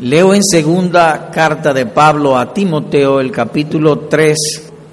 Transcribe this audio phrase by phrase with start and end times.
[0.00, 4.36] Leo en segunda carta de Pablo a Timoteo, el capítulo 3,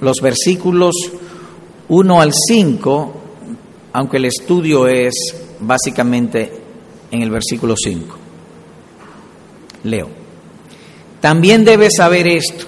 [0.02, 0.96] los versículos
[1.88, 3.14] 1 al 5,
[3.94, 5.14] aunque el estudio es
[5.62, 6.52] básicamente
[7.10, 8.18] en el versículo 5.
[9.86, 10.10] Leo.
[11.22, 12.66] También debes saber esto,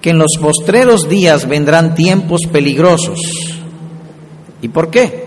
[0.00, 3.20] que en los postreros días vendrán tiempos peligrosos.
[4.62, 5.26] ¿Y por qué?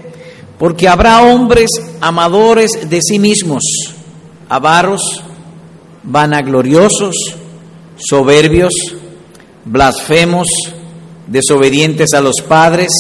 [0.58, 1.70] Porque habrá hombres
[2.02, 3.62] amadores de sí mismos,
[4.50, 5.25] avaros,
[6.06, 7.16] vanagloriosos,
[7.98, 8.74] soberbios,
[9.66, 10.48] blasfemos,
[11.28, 12.92] desobedientes a los padres,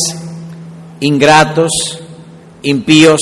[1.00, 1.72] ingratos,
[2.63, 3.22] impíos,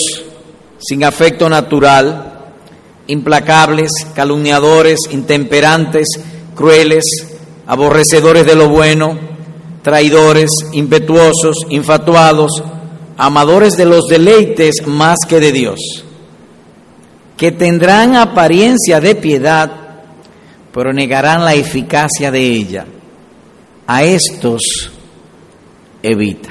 [0.80, 2.54] sin afecto natural,
[3.08, 6.08] implacables, calumniadores, intemperantes,
[6.56, 7.04] crueles,
[7.68, 9.18] aborrecedores de lo bueno,
[9.82, 12.64] traidores, impetuosos, infatuados,
[13.18, 15.80] amadores de los deleites más que de Dios
[17.38, 19.72] que tendrán apariencia de piedad,
[20.72, 22.86] pero negarán la eficacia de ella.
[23.86, 24.92] A estos
[26.02, 26.50] evita.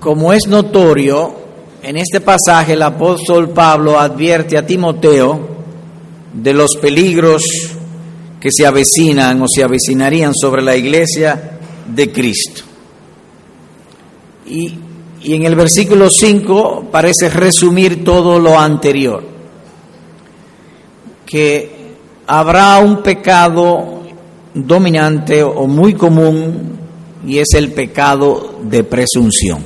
[0.00, 1.34] Como es notorio,
[1.82, 5.48] en este pasaje el apóstol Pablo advierte a Timoteo
[6.32, 7.42] de los peligros
[8.40, 12.62] que se avecinan o se avecinarían sobre la iglesia de Cristo.
[14.46, 14.78] Y
[15.24, 19.24] y en el versículo 5 parece resumir todo lo anterior,
[21.24, 21.94] que
[22.26, 24.02] habrá un pecado
[24.52, 26.78] dominante o muy común
[27.26, 29.64] y es el pecado de presunción.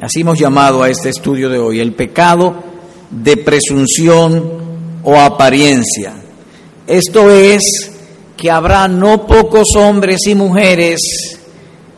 [0.00, 2.54] Así hemos llamado a este estudio de hoy, el pecado
[3.10, 4.52] de presunción
[5.02, 6.14] o apariencia.
[6.86, 7.90] Esto es
[8.36, 11.00] que habrá no pocos hombres y mujeres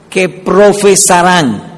[0.08, 1.69] que profesarán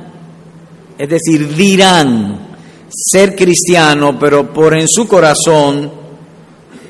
[0.98, 2.53] es decir, dirán
[2.89, 5.91] ser cristiano, pero por en su corazón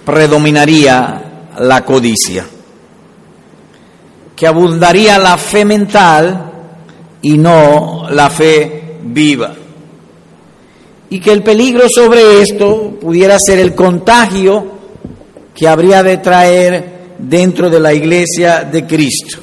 [0.04, 2.44] predominaría la codicia,
[4.34, 6.52] que abundaría la fe mental
[7.22, 9.54] y no la fe viva,
[11.10, 14.72] y que el peligro sobre esto pudiera ser el contagio
[15.54, 19.38] que habría de traer dentro de la iglesia de Cristo,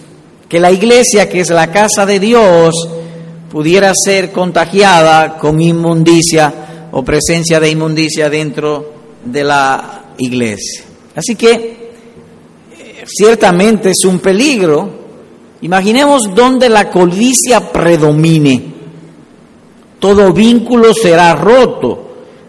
[0.50, 2.76] que la iglesia que es la casa de Dios,
[3.50, 8.94] pudiera ser contagiada con inmundicia o presencia de inmundicia dentro
[9.26, 10.84] de la iglesia.
[11.16, 11.92] Así que
[12.72, 15.00] eh, ciertamente es un peligro.
[15.62, 18.74] Imaginemos donde la codicia predomine.
[20.00, 22.06] Todo vínculo será roto.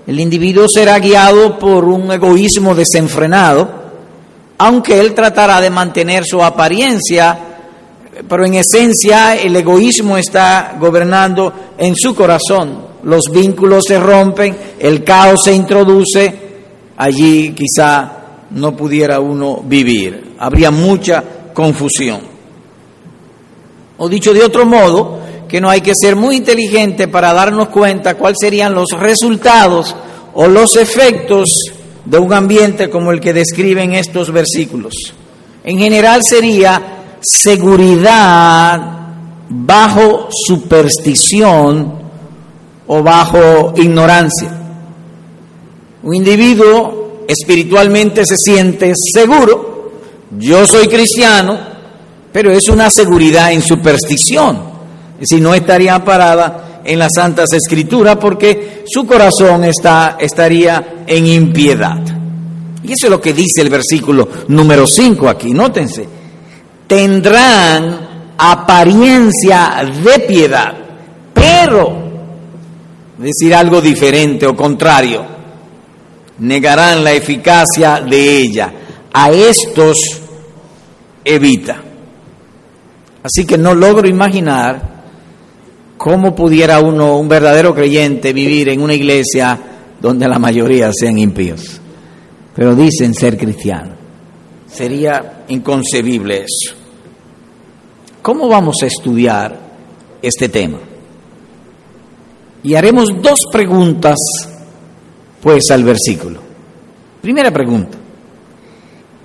[0.07, 3.69] El individuo será guiado por un egoísmo desenfrenado,
[4.59, 7.50] aunque él tratará de mantener su apariencia
[8.29, 12.91] pero en esencia el egoísmo está gobernando en su corazón.
[13.03, 16.35] Los vínculos se rompen, el caos se introduce,
[16.97, 18.13] allí quizá
[18.51, 21.23] no pudiera uno vivir, habría mucha
[21.55, 22.21] confusión.
[23.99, 28.15] O dicho de otro modo, que no hay que ser muy inteligente para darnos cuenta
[28.15, 29.95] cuáles serían los resultados
[30.35, 31.51] o los efectos
[32.05, 34.95] de un ambiente como el que describen estos versículos.
[35.65, 38.81] En general sería seguridad
[39.49, 41.93] bajo superstición
[42.87, 44.57] o bajo ignorancia.
[46.03, 49.93] Un individuo espiritualmente se siente seguro,
[50.39, 51.59] yo soy cristiano,
[52.33, 54.71] pero es una seguridad en superstición.
[55.21, 62.01] Si no estaría parada en las Santas Escrituras porque su corazón está, estaría en impiedad.
[62.83, 66.20] Y eso es lo que dice el versículo número 5 aquí, nótense
[66.91, 70.75] tendrán apariencia de piedad,
[71.33, 71.97] pero,
[73.17, 75.25] decir algo diferente o contrario,
[76.41, 78.73] negarán la eficacia de ella.
[79.13, 79.99] A estos
[81.25, 81.81] evita.
[83.23, 84.83] Así que no logro imaginar
[85.97, 89.57] cómo pudiera uno, un verdadero creyente, vivir en una iglesia
[90.01, 91.81] donde la mayoría sean impíos.
[92.57, 93.97] Pero dicen ser cristianos.
[94.67, 96.80] Sería inconcebible eso.
[98.23, 99.59] ¿Cómo vamos a estudiar
[100.21, 100.79] este tema?
[102.63, 104.19] Y haremos dos preguntas,
[105.41, 106.41] pues, al versículo.
[107.23, 107.97] Primera pregunta.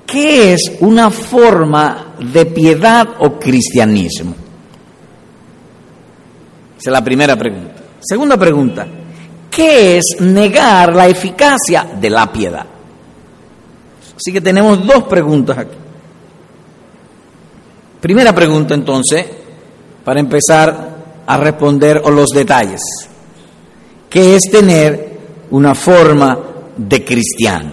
[0.06, 4.36] ¿Qué es una forma de piedad o cristianismo?
[6.78, 7.76] Esa es la primera pregunta.
[8.00, 8.88] Segunda pregunta.
[9.50, 12.66] ¿Qué es negar la eficacia de la piedad?
[14.16, 15.76] Así que tenemos dos preguntas aquí.
[18.06, 19.26] Primera pregunta entonces,
[20.04, 22.80] para empezar a responder o los detalles.
[24.08, 25.18] ¿Qué es tener
[25.50, 26.38] una forma
[26.78, 27.72] de cristiano.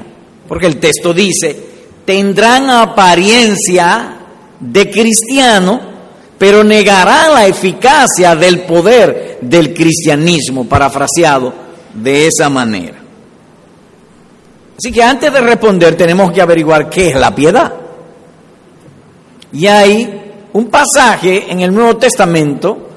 [0.49, 1.55] Porque el texto dice,
[2.07, 4.21] tendrán apariencia
[4.59, 5.83] de cristiano,
[6.39, 11.53] pero negarán la eficacia del poder del cristianismo, parafraseado
[11.93, 13.03] de esa manera.
[14.79, 17.71] Así que antes de responder tenemos que averiguar qué es la piedad.
[19.53, 20.22] Y hay
[20.55, 22.89] un pasaje en el Nuevo Testamento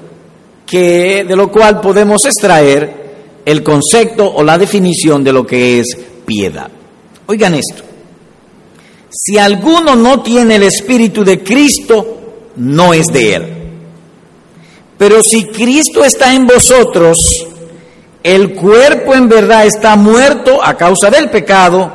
[0.66, 3.06] que, de lo cual podemos extraer
[3.44, 6.68] el concepto o la definición de lo que es piedad.
[7.26, 7.82] Oigan esto,
[9.10, 12.18] si alguno no tiene el Espíritu de Cristo,
[12.56, 13.56] no es de él.
[14.98, 17.16] Pero si Cristo está en vosotros,
[18.22, 21.92] el cuerpo en verdad está muerto a causa del pecado,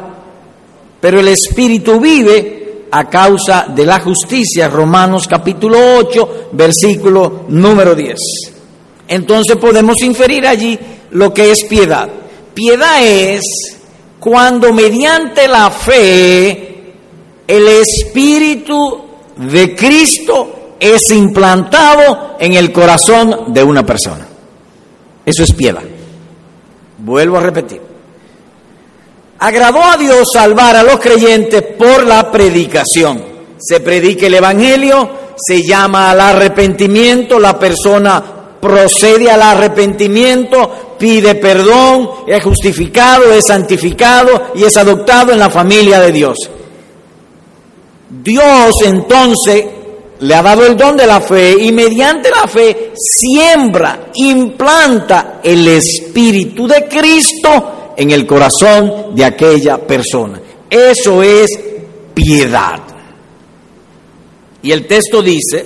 [1.00, 2.61] pero el Espíritu vive
[2.92, 4.68] a causa de la justicia.
[4.68, 8.18] Romanos capítulo 8, versículo número 10.
[9.08, 10.78] Entonces podemos inferir allí
[11.12, 12.10] lo que es piedad.
[12.54, 13.42] Piedad es
[14.20, 16.94] cuando mediante la fe
[17.48, 19.02] el Espíritu
[19.38, 24.28] de Cristo es implantado en el corazón de una persona.
[25.26, 25.84] Eso es piedad.
[26.98, 27.91] Vuelvo a repetir.
[29.44, 33.24] Agradó a Dios salvar a los creyentes por la predicación.
[33.58, 38.24] Se predica el Evangelio, se llama al arrepentimiento, la persona
[38.62, 46.00] procede al arrepentimiento, pide perdón, es justificado, es santificado y es adoptado en la familia
[46.00, 46.38] de Dios.
[48.12, 49.66] Dios entonces
[50.20, 55.68] le ha dado el don de la fe y mediante la fe siembra, implanta el
[55.68, 60.42] Espíritu de Cristo en el corazón de aquella persona.
[60.70, 61.52] Eso es
[62.16, 62.82] piedad.
[64.64, 65.66] Y el texto dice,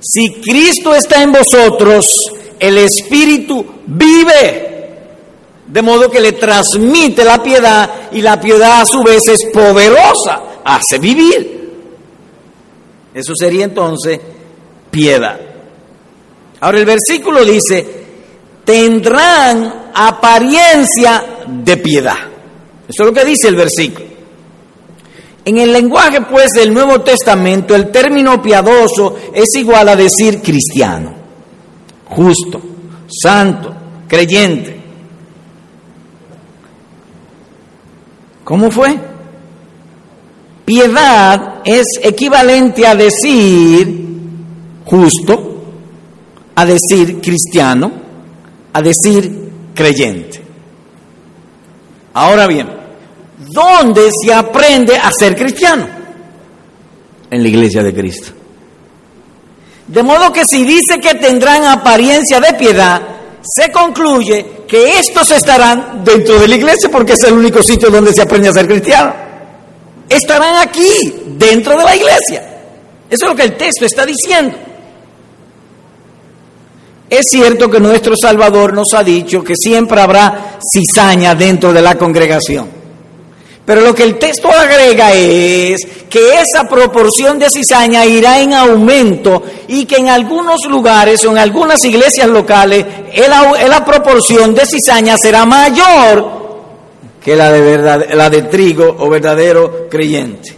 [0.00, 2.06] si Cristo está en vosotros,
[2.60, 4.68] el Espíritu vive.
[5.66, 10.42] De modo que le transmite la piedad y la piedad a su vez es poderosa,
[10.64, 11.72] hace vivir.
[13.14, 14.20] Eso sería entonces
[14.90, 15.40] piedad.
[16.60, 17.84] Ahora el versículo dice,
[18.64, 22.18] tendrán apariencia de piedad.
[22.88, 24.06] Eso es lo que dice el versículo.
[25.44, 31.12] En el lenguaje, pues, del Nuevo Testamento, el término piadoso es igual a decir cristiano,
[32.08, 32.60] justo,
[33.08, 33.74] santo,
[34.06, 34.80] creyente.
[38.44, 38.98] ¿Cómo fue?
[40.64, 44.02] Piedad es equivalente a decir
[44.84, 45.64] justo,
[46.54, 47.90] a decir cristiano,
[48.72, 50.41] a decir creyente.
[52.14, 52.82] Ahora bien,
[53.50, 55.86] ¿Dónde se aprende a ser cristiano?
[57.30, 58.32] En la iglesia de Cristo.
[59.86, 63.00] De modo que si dice que tendrán apariencia de piedad,
[63.42, 68.12] se concluye que estos estarán dentro de la iglesia porque es el único sitio donde
[68.12, 69.12] se aprende a ser cristiano.
[70.08, 72.48] Estarán aquí, dentro de la iglesia.
[73.10, 74.56] Eso es lo que el texto está diciendo.
[77.12, 81.94] Es cierto que nuestro Salvador nos ha dicho que siempre habrá cizaña dentro de la
[81.98, 82.66] congregación.
[83.66, 89.42] Pero lo que el texto agrega es que esa proporción de cizaña irá en aumento
[89.68, 95.44] y que en algunos lugares o en algunas iglesias locales la, proporción de cizaña será
[95.44, 96.40] mayor
[97.22, 100.56] que la de, verdad, la de trigo o verdadero creyente.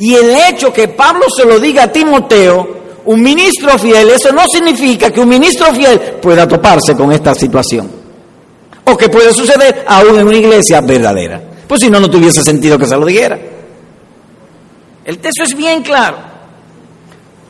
[0.00, 4.42] Y el hecho que Pablo se lo diga a Timoteo, un ministro fiel, eso no
[4.52, 7.90] significa que un ministro fiel pueda toparse con esta situación.
[8.84, 11.40] O que puede suceder aún en una iglesia verdadera.
[11.66, 13.38] Pues si no, no tuviese sentido que se lo dijera.
[15.04, 16.16] El texto es bien claro.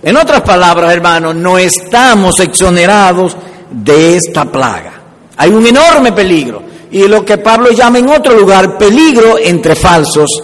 [0.03, 3.37] En otras palabras, hermanos, no estamos exonerados
[3.71, 4.93] de esta plaga.
[5.37, 6.63] Hay un enorme peligro.
[6.91, 10.43] Y lo que Pablo llama en otro lugar peligro entre falsos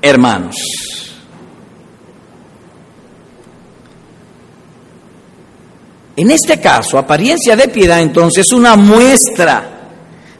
[0.00, 0.56] hermanos.
[6.16, 9.72] En este caso, apariencia de piedad, entonces, es una muestra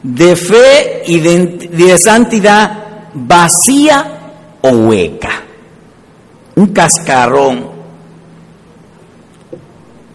[0.03, 4.19] de fe y de, santidad vacía
[4.61, 5.41] o hueca,
[6.55, 7.71] un cascarón.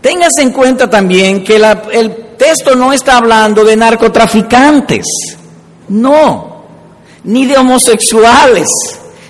[0.00, 5.06] Téngase en cuenta también que el texto no está hablando de narcotraficantes,
[5.88, 6.64] no,
[7.24, 8.68] ni de homosexuales,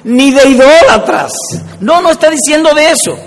[0.05, 1.33] ni de idólatras,
[1.81, 3.19] no, no está diciendo de eso,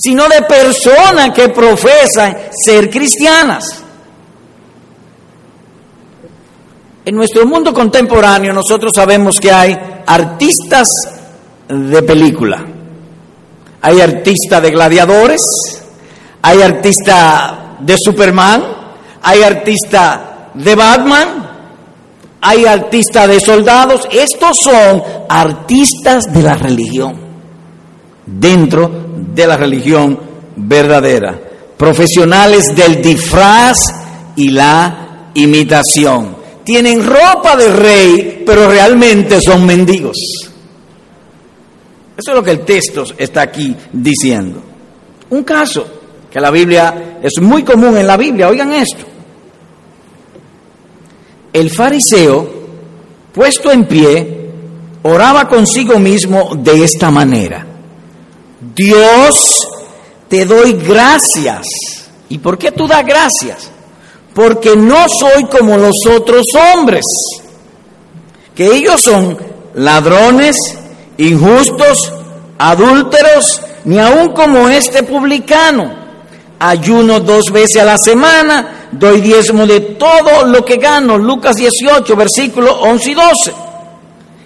[0.00, 3.82] sino de personas que profesan ser cristianas.
[7.04, 10.88] En nuestro mundo contemporáneo nosotros sabemos que hay artistas
[11.68, 12.64] de película,
[13.80, 15.42] hay artistas de gladiadores,
[16.42, 18.62] hay artistas de Superman,
[19.22, 20.20] hay artistas
[20.54, 21.48] de Batman,
[22.40, 27.18] hay artistas de soldados, estos son artistas de la religión,
[28.26, 29.07] dentro
[29.38, 30.18] de la religión
[30.56, 31.38] verdadera,
[31.76, 33.78] profesionales del disfraz
[34.34, 36.36] y la imitación.
[36.64, 40.16] Tienen ropa de rey, pero realmente son mendigos.
[42.16, 44.60] Eso es lo que el texto está aquí diciendo.
[45.30, 45.86] Un caso
[46.28, 49.04] que la Biblia es muy común en la Biblia, oigan esto.
[51.52, 52.54] El fariseo,
[53.32, 54.50] puesto en pie,
[55.04, 57.67] oraba consigo mismo de esta manera.
[58.78, 59.68] Dios,
[60.28, 61.66] te doy gracias.
[62.28, 63.72] ¿Y por qué tú das gracias?
[64.32, 67.02] Porque no soy como los otros hombres,
[68.54, 69.36] que ellos son
[69.74, 70.56] ladrones,
[71.16, 72.12] injustos,
[72.56, 75.98] adúlteros, ni aun como este publicano.
[76.60, 81.18] Ayuno dos veces a la semana, doy diezmo de todo lo que gano.
[81.18, 83.67] Lucas 18, versículos 11 y 12.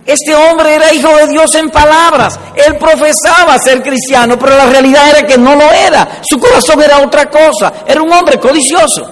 [0.04, 2.38] Este hombre era hijo de Dios en palabras.
[2.54, 6.20] Él profesaba ser cristiano, pero la realidad era que no lo era.
[6.22, 7.72] Su corazón era otra cosa.
[7.86, 9.08] Era un hombre codicioso.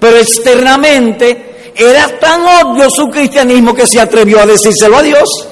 [0.00, 5.48] Pero externamente era tan obvio su cristianismo que se atrevió a decírselo a Dios.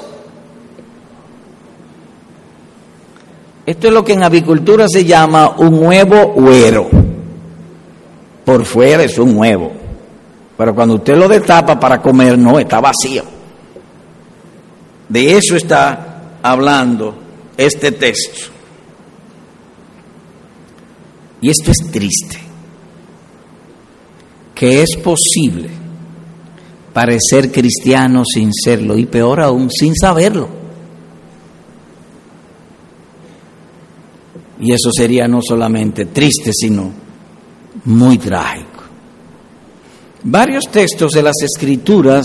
[3.65, 6.89] Esto es lo que en avicultura se llama un huevo huero.
[8.45, 9.73] Por fuera es un huevo,
[10.63, 13.25] pero cuando usted lo destapa para comer, no, está vacío.
[15.09, 17.17] De eso está hablando
[17.57, 18.53] este texto.
[21.41, 22.39] Y esto es triste,
[24.55, 25.69] que es posible
[26.93, 30.49] parecer cristiano sin serlo y peor aún sin saberlo.
[34.61, 36.93] Y eso sería no solamente triste, sino
[37.85, 38.72] muy trágico.
[40.25, 42.25] Varios textos de las escrituras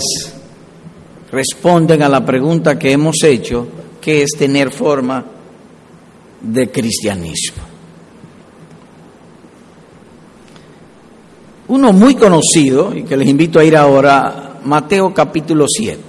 [1.32, 3.66] responden a la pregunta que hemos hecho,
[4.00, 5.24] que es tener forma
[6.40, 7.64] de cristianismo.
[11.66, 16.00] Uno muy conocido, y que les invito a ir ahora, Mateo capítulo 7.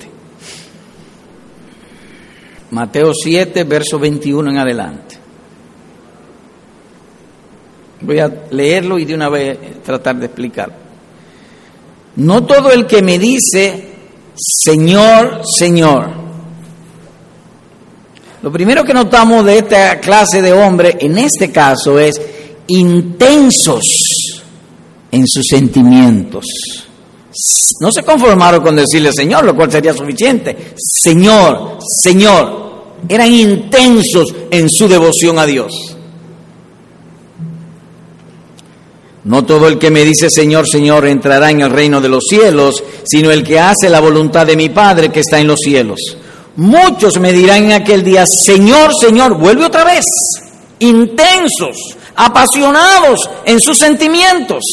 [2.72, 5.16] Mateo 7, verso 21 en adelante.
[8.02, 10.89] Voy a leerlo y de una vez tratar de explicarlo.
[12.20, 13.88] No todo el que me dice,
[14.36, 16.12] Señor, Señor.
[18.42, 22.22] Lo primero que notamos de esta clase de hombre, en este caso, es
[22.68, 23.84] intensos
[25.12, 26.46] en sus sentimientos.
[27.80, 30.74] No se conformaron con decirle Señor, lo cual sería suficiente.
[30.78, 32.70] Señor, Señor.
[33.08, 35.96] Eran intensos en su devoción a Dios.
[39.24, 42.84] No todo el que me dice Señor, Señor entrará en el reino de los cielos,
[43.04, 46.00] sino el que hace la voluntad de mi Padre que está en los cielos.
[46.56, 50.06] Muchos me dirán en aquel día, Señor, Señor, vuelve otra vez,
[50.80, 54.64] intensos, apasionados en sus sentimientos.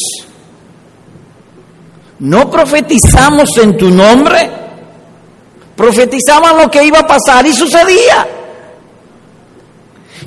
[2.19, 4.49] ¿No profetizamos en tu nombre?
[5.75, 8.27] Profetizaban lo que iba a pasar y sucedía.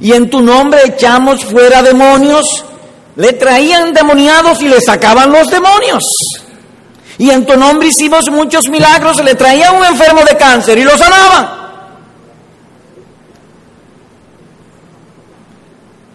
[0.00, 2.64] Y en tu nombre echamos fuera demonios
[3.20, 6.02] le traían demoniados y le sacaban los demonios.
[7.18, 10.96] Y en tu nombre hicimos muchos milagros, le traían un enfermo de cáncer y lo
[10.96, 11.60] sanaban.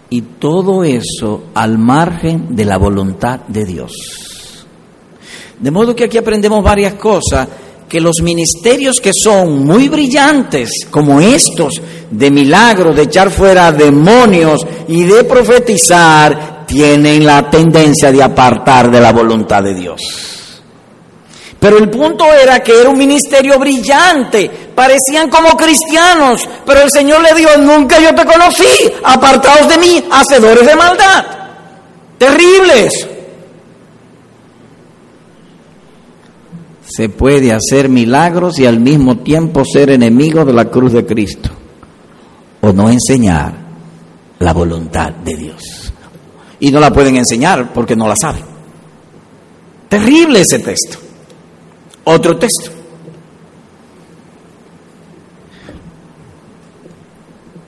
[0.10, 4.66] Y todo eso al margen de la voluntad de Dios.
[5.60, 7.48] De modo que aquí aprendemos varias cosas,
[7.88, 14.66] que los ministerios que son muy brillantes, como estos, de milagros, de echar fuera demonios
[14.88, 20.02] y de profetizar, tienen la tendencia de apartar de la voluntad de Dios.
[21.60, 27.22] Pero el punto era que era un ministerio brillante, parecían como cristianos, pero el Señor
[27.24, 31.26] le dijo, nunca yo te conocí, apartados de mí, hacedores de maldad,
[32.20, 33.08] terribles.
[36.86, 41.50] Se puede hacer milagros y al mismo tiempo ser enemigo de la cruz de Cristo,
[42.62, 43.54] o no enseñar
[44.38, 45.55] la voluntad de Dios
[46.60, 48.44] y no la pueden enseñar porque no la saben.
[49.90, 50.98] Terrible ese texto.
[52.04, 52.72] Otro texto.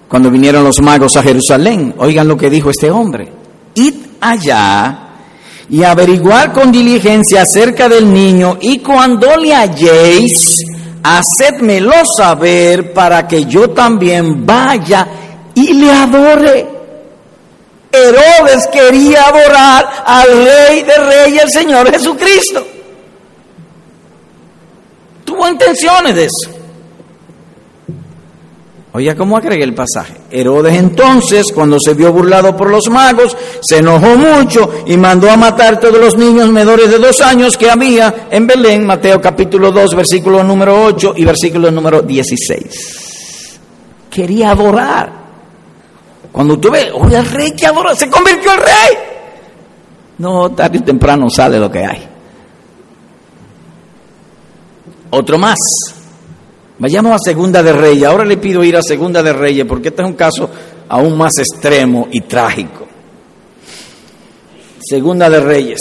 [0.08, 3.32] Cuando vinieron los magos a Jerusalén, oigan lo que dijo este hombre.
[3.76, 5.08] Id allá
[5.70, 10.58] y averiguar con diligencia acerca del niño y cuando le halléis,
[11.04, 15.08] hacedmelo saber para que yo también vaya
[15.54, 16.77] y le adore.
[17.92, 22.66] Herodes quería adorar al Rey de Reyes, el Señor Jesucristo.
[25.24, 26.58] tuvo intenciones de eso.
[28.94, 30.16] Oiga, ¿cómo agregué el pasaje?
[30.32, 35.38] Herodes entonces, cuando se vio burlado por los magos, se enojó mucho y mandó a
[35.38, 39.96] matar todos los niños menores de dos años que había en Belén, Mateo capítulo 2,
[39.96, 43.60] versículo número 8 y versículo número 16.
[44.10, 45.27] Quería adorar.
[46.38, 48.98] Cuando tú ves, oye, el rey que adora, se convirtió en rey.
[50.20, 52.08] No, tarde o temprano sale lo que hay.
[55.10, 55.58] Otro más.
[56.78, 58.04] Vayamos a Segunda de Reyes.
[58.04, 60.48] Ahora le pido ir a Segunda de Reyes porque este es un caso
[60.88, 62.86] aún más extremo y trágico.
[64.80, 65.80] Segunda de Reyes.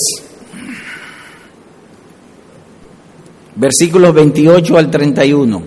[3.56, 5.62] Versículos 28 al 31.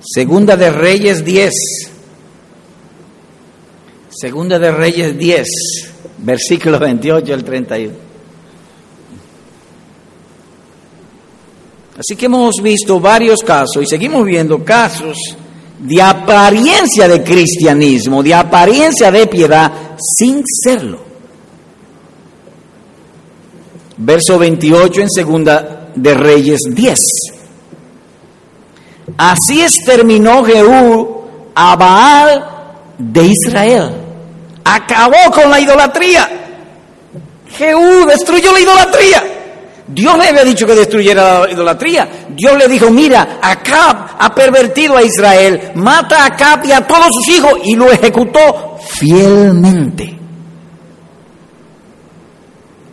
[0.00, 1.89] Segunda de Reyes 10.
[4.20, 5.46] Segunda de Reyes 10,
[6.18, 7.94] versículos 28 al 31.
[11.98, 15.16] Así que hemos visto varios casos y seguimos viendo casos
[15.78, 21.00] de apariencia de cristianismo, de apariencia de piedad, sin serlo.
[23.96, 27.00] Verso 28 en segunda de Reyes 10.
[29.16, 31.22] Así exterminó Jehú
[31.54, 32.44] a Baal
[32.98, 34.09] de Israel.
[34.64, 36.28] Acabó con la idolatría.
[37.56, 39.22] Jehú destruyó la idolatría.
[39.92, 42.08] Dios le había dicho que destruyera la idolatría.
[42.30, 47.08] Dios le dijo, mira, Acab ha pervertido a Israel, mata a Acab y a todos
[47.12, 50.16] sus hijos y lo ejecutó fielmente.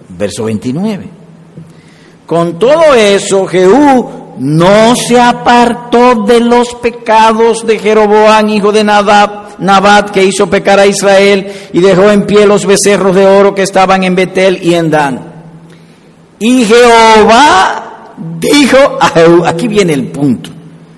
[0.10, 1.08] Verso 29.
[2.26, 9.47] Con todo eso, Jehú no se apartó de los pecados de Jeroboam, hijo de Nadab,
[9.60, 13.64] Nabat, que hizo pecar a Israel y dejó en pie los becerros de oro que
[13.64, 15.20] estaban en Betel y en Dan.
[16.40, 20.50] Y Jehová dijo a Jehú, aquí viene el punto,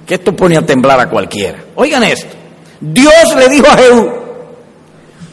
[0.05, 1.59] que esto pone a temblar a cualquiera.
[1.75, 2.35] Oigan esto,
[2.79, 4.09] Dios le dijo a Jehú,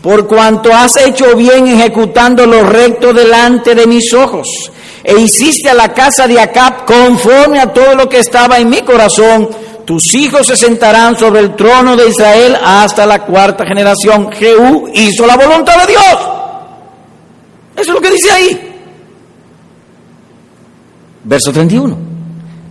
[0.03, 4.71] por cuanto has hecho bien ejecutando lo recto delante de mis ojos,
[5.03, 8.83] e hiciste a la casa de Acab conforme a todo lo que estaba en mi
[8.83, 9.49] corazón,
[9.87, 14.33] tus hijos se sentarán sobre el trono de Israel hasta la cuarta generación.
[14.33, 16.19] Jehú hizo la voluntad de Dios.
[17.77, 18.75] Eso es lo que dice ahí.
[21.23, 21.97] Verso 31.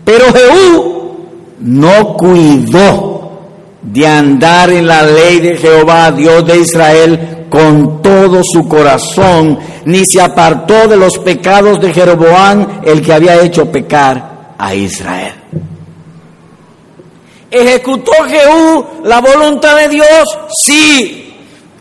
[0.04, 1.26] Pero Jehú
[1.62, 3.40] no cuidó
[3.82, 10.06] de andar en la ley de Jehová, Dios de Israel, con todo su corazón, ni
[10.06, 15.34] se apartó de los pecados de Jeroboam, el que había hecho pecar a Israel.
[17.56, 20.38] ¿Ejecutó Jehú la voluntad de Dios?
[20.62, 21.34] Sí.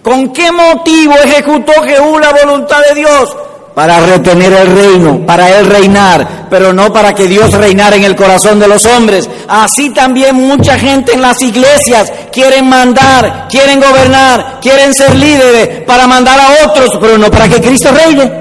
[0.02, 3.36] ¿Con qué motivo ejecutó Jehú la voluntad de Dios?
[3.74, 8.14] para retener el reino, para él reinar, pero no para que Dios reinara en el
[8.14, 9.28] corazón de los hombres.
[9.48, 16.06] Así también mucha gente en las iglesias quieren mandar, quieren gobernar, quieren ser líderes para
[16.06, 18.32] mandar a otros, pero no para que Cristo reine.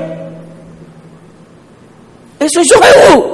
[2.39, 3.32] Eso es Jehú.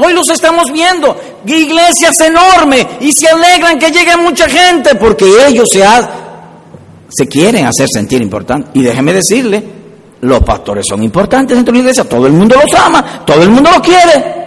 [0.00, 5.68] Hoy los estamos viendo, iglesias enormes, y se alegran que llegue mucha gente porque ellos
[5.72, 5.82] se,
[7.08, 8.70] se quieren hacer sentir importantes.
[8.74, 9.60] Y déjeme decirle,
[10.20, 13.50] los pastores son importantes dentro de la iglesia, todo el mundo los ama, todo el
[13.50, 14.38] mundo los quiere.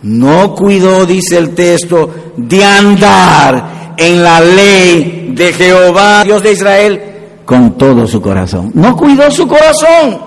[0.00, 7.09] No cuidó, dice el texto, de andar en la ley de Jehová, Dios de Israel,
[7.50, 8.70] con todo su corazón.
[8.74, 10.20] No cuidó su corazón.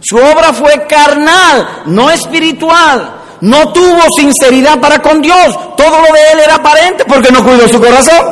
[0.00, 3.12] Su obra fue carnal, no espiritual.
[3.40, 5.58] No tuvo sinceridad para con Dios.
[5.76, 8.24] Todo lo de él era aparente porque no cuidó su corazón.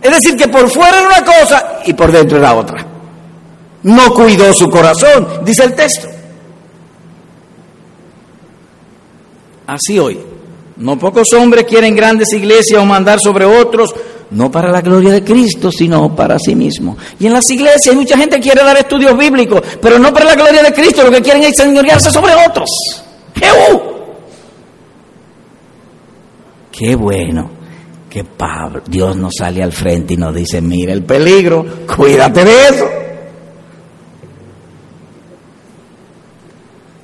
[0.00, 2.86] Es decir, que por fuera era una cosa y por dentro era otra.
[3.82, 6.06] No cuidó su corazón, dice el texto.
[9.66, 10.20] Así hoy.
[10.76, 13.92] No pocos hombres quieren grandes iglesias o mandar sobre otros,
[14.32, 16.96] no para la gloria de Cristo, sino para sí mismo.
[17.18, 20.62] Y en las iglesias mucha gente quiere dar estudios bíblicos, pero no para la gloria
[20.62, 22.68] de Cristo, lo que quieren es señorearse sobre otros.
[23.34, 23.82] Jehú.
[26.70, 27.50] Qué bueno
[28.08, 31.64] que Pablo, Dios nos sale al frente y nos dice, mira el peligro,
[31.96, 32.88] cuídate de eso.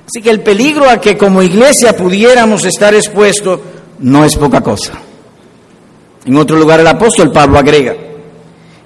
[0.05, 3.59] Así que el peligro a que como iglesia pudiéramos estar expuestos
[3.99, 5.08] no es poca cosa.
[6.29, 7.95] En otro lugar el apóstol Pablo agrega,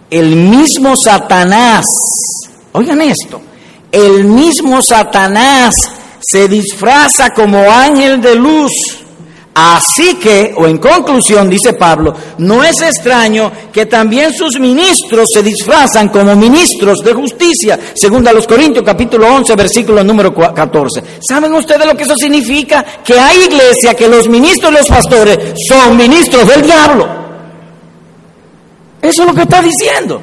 [0.09, 1.85] el mismo Satanás,
[2.71, 3.41] oigan esto,
[3.91, 5.75] el mismo Satanás
[6.21, 8.71] se disfraza como ángel de luz
[9.55, 15.43] Así que, o en conclusión, dice Pablo, no es extraño que también sus ministros se
[15.43, 21.03] disfrazan como ministros de justicia, según a los Corintios capítulo 11, versículo número 14.
[21.19, 22.83] ¿Saben ustedes lo que eso significa?
[23.03, 27.22] Que hay iglesia que los ministros y los pastores son ministros del diablo.
[29.03, 30.21] Eso es lo que está diciendo.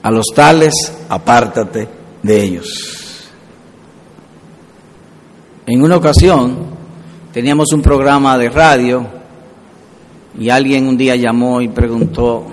[0.00, 0.72] A los tales,
[1.08, 1.88] apártate
[2.22, 3.28] de ellos.
[5.66, 6.56] En una ocasión
[7.32, 9.06] teníamos un programa de radio
[10.38, 12.46] y alguien un día llamó y preguntó,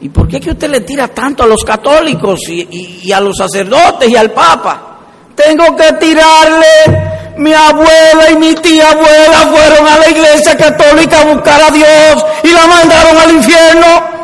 [0.00, 4.08] ¿y por qué que usted le tira tanto a los católicos y, a los sacerdotes
[4.08, 4.98] y al Papa?
[5.36, 11.34] Tengo que tirarle mi abuela y mi tía abuela fueron a la iglesia católica a
[11.34, 14.14] buscar a Dios y la mandaron al infierno.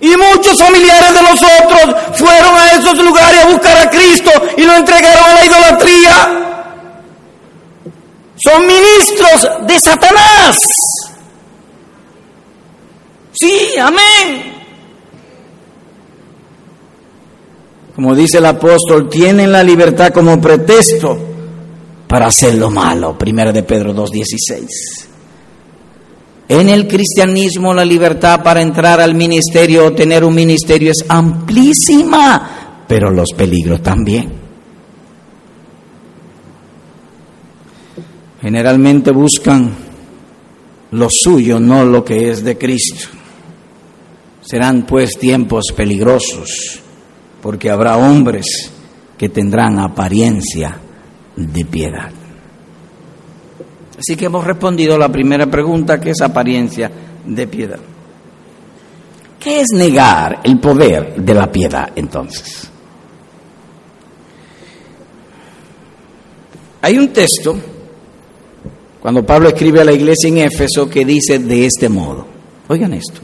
[0.00, 4.74] Y muchos familiares de nosotros fueron a esos lugares a buscar a Cristo y lo
[4.74, 6.28] entregaron a la idolatría.
[8.36, 10.60] Son ministros de Satanás.
[13.32, 14.54] Sí, amén.
[17.96, 21.18] Como dice el apóstol, tienen la libertad como pretexto
[22.08, 23.16] para hacer lo malo.
[23.16, 24.66] Primera de Pedro 2.16.
[26.48, 32.84] En el cristianismo la libertad para entrar al ministerio o tener un ministerio es amplísima,
[32.88, 34.32] pero los peligros también.
[38.40, 39.74] Generalmente buscan
[40.92, 43.08] lo suyo, no lo que es de Cristo.
[44.40, 46.80] Serán pues tiempos peligrosos,
[47.42, 48.70] porque habrá hombres
[49.18, 50.80] que tendrán apariencia
[51.38, 52.10] de piedad.
[53.98, 56.90] Así que hemos respondido a la primera pregunta, que es apariencia
[57.24, 57.78] de piedad.
[59.38, 62.68] ¿Qué es negar el poder de la piedad entonces?
[66.82, 67.56] Hay un texto,
[69.00, 72.26] cuando Pablo escribe a la iglesia en Éfeso, que dice de este modo,
[72.68, 73.20] oigan esto,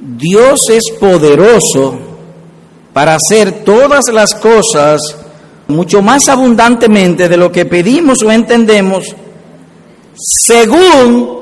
[0.00, 1.98] Dios es poderoso
[2.92, 5.17] para hacer todas las cosas
[5.68, 9.14] mucho más abundantemente de lo que pedimos o entendemos,
[10.14, 11.38] según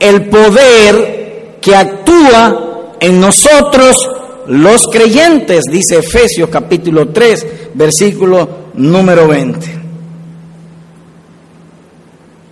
[0.00, 4.10] el poder que actúa en nosotros
[4.48, 9.76] los creyentes, dice Efesios capítulo 3, versículo número 20.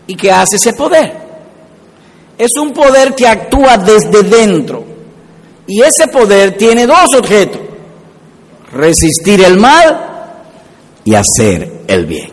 [0.07, 1.25] ¿Y qué hace ese poder?
[2.37, 4.85] Es un poder que actúa desde dentro.
[5.67, 7.61] Y ese poder tiene dos objetos.
[8.73, 10.14] Resistir el mal
[11.05, 12.31] y hacer el bien.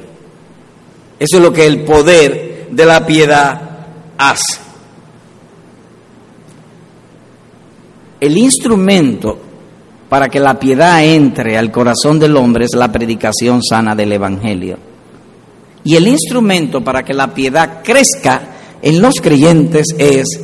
[1.19, 3.62] Eso es lo que el poder de la piedad
[4.17, 4.60] hace.
[8.19, 9.38] El instrumento
[10.10, 14.77] para que la piedad entre al corazón del hombre es la predicación sana del Evangelio.
[15.84, 18.41] Y el instrumento para que la piedad crezca
[18.81, 20.39] en los creyentes es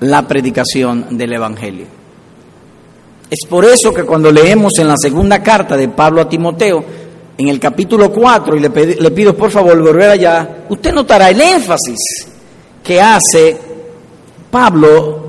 [0.00, 1.86] la predicación del Evangelio.
[3.30, 6.84] Es por eso que cuando leemos en la segunda carta de Pablo a Timoteo,
[7.42, 11.40] en el capítulo 4, y le, le pido por favor volver allá, usted notará el
[11.40, 11.98] énfasis
[12.82, 13.56] que hace
[14.50, 15.22] Pablo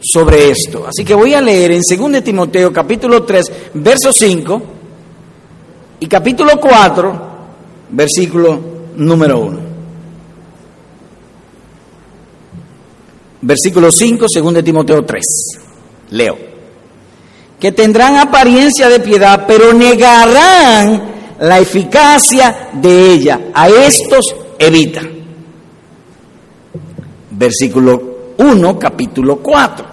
[0.00, 0.86] sobre esto.
[0.86, 4.62] Así que voy a leer en 2 Timoteo capítulo 3, verso 5
[6.00, 7.20] y capítulo 4,
[7.90, 8.60] versículo
[8.96, 9.74] número 1.
[13.42, 15.24] Versículo 5, 2 Timoteo 3.
[16.10, 16.54] Leo
[17.64, 23.40] que tendrán apariencia de piedad, pero negarán la eficacia de ella.
[23.54, 25.02] A estos evita.
[27.30, 29.86] Versículo 1, capítulo 4.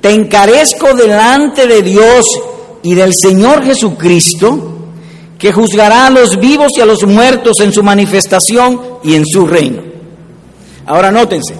[0.00, 2.26] Te encarezco delante de Dios
[2.82, 4.74] y del Señor Jesucristo,
[5.38, 9.46] que juzgará a los vivos y a los muertos en su manifestación y en su
[9.46, 9.82] reino.
[10.86, 11.54] Ahora nótense,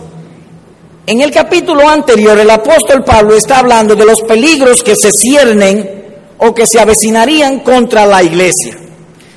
[1.06, 6.05] en el capítulo anterior, el apóstol Pablo está hablando de los peligros que se ciernen
[6.38, 8.76] o que se avecinarían contra la iglesia.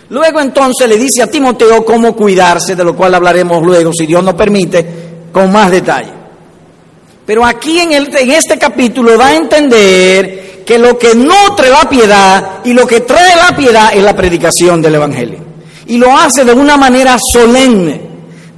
[0.09, 4.23] Luego entonces le dice a Timoteo cómo cuidarse, de lo cual hablaremos luego, si Dios
[4.23, 4.85] nos permite,
[5.31, 6.11] con más detalle.
[7.25, 11.87] Pero aquí en, el, en este capítulo va a entender que lo que nutre la
[11.87, 15.39] piedad y lo que trae la piedad es la predicación del Evangelio.
[15.87, 18.09] Y lo hace de una manera solemne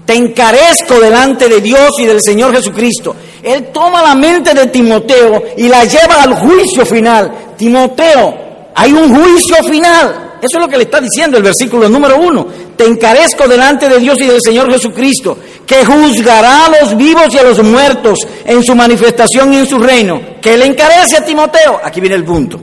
[0.06, 3.16] te encarezco delante de Dios y del Señor Jesucristo.
[3.44, 7.56] Él toma la mente de Timoteo y la lleva al juicio final.
[7.58, 8.36] Timoteo,
[8.76, 10.38] hay un juicio final.
[10.42, 12.48] Eso es lo que le está diciendo el versículo número uno.
[12.76, 17.38] Te encarezco delante de Dios y del Señor Jesucristo, que juzgará a los vivos y
[17.38, 20.20] a los muertos en su manifestación y en su reino.
[20.42, 21.80] Que le encarece a Timoteo.
[21.84, 22.60] Aquí viene el punto.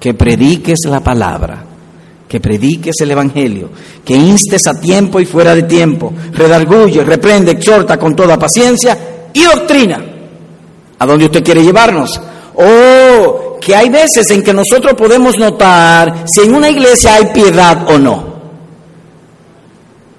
[0.00, 1.64] Que prediques la palabra
[2.28, 3.70] que prediques el Evangelio,
[4.04, 9.42] que instes a tiempo y fuera de tiempo, redarguye, reprende, exhorta con toda paciencia y
[9.44, 10.04] doctrina.
[10.98, 12.20] ¿A dónde usted quiere llevarnos?
[12.54, 17.88] Oh, que hay veces en que nosotros podemos notar si en una iglesia hay piedad
[17.88, 18.24] o no.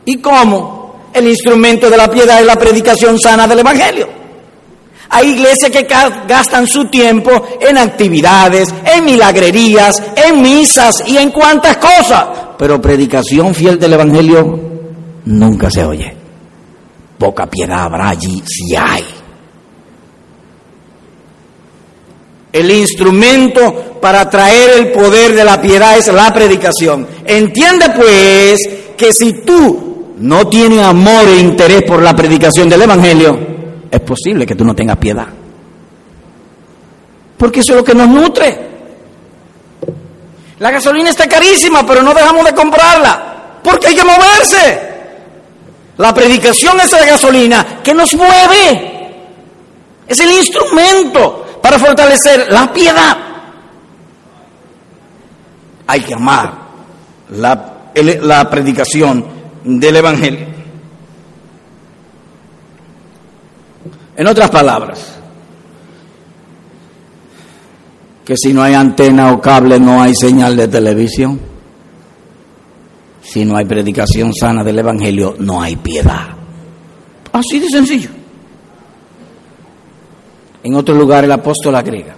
[0.06, 1.10] ¿Y cómo?
[1.14, 4.08] El instrumento de la piedad es la predicación sana del Evangelio.
[5.10, 5.88] Hay iglesias que
[6.28, 12.26] gastan su tiempo en actividades, en milagrerías, en misas y en cuantas cosas.
[12.58, 14.60] Pero predicación fiel del Evangelio
[15.26, 16.19] nunca se oye.
[17.20, 19.04] Poca piedad habrá allí si hay.
[22.52, 27.06] El instrumento para traer el poder de la piedad es la predicación.
[27.26, 28.58] Entiende pues
[28.98, 33.38] que si tú no tienes amor e interés por la predicación del Evangelio,
[33.92, 35.28] es posible que tú no tengas piedad.
[37.38, 38.70] Porque eso es lo que nos nutre.
[40.60, 43.60] La gasolina está carísima, pero no dejamos de comprarla.
[43.62, 44.89] Porque hay que moverse.
[46.00, 49.12] La predicación es la gasolina que nos mueve.
[50.08, 53.18] Es el instrumento para fortalecer la piedad.
[55.88, 56.54] Hay que amar
[57.32, 59.26] la, la predicación
[59.66, 60.48] del Evangelio.
[64.16, 65.18] En otras palabras,
[68.24, 71.59] que si no hay antena o cable no hay señal de televisión.
[73.32, 76.30] Si no hay predicación sana del Evangelio, no hay piedad.
[77.32, 78.10] Así de sencillo.
[80.64, 82.16] En otro lugar el apóstol agrega,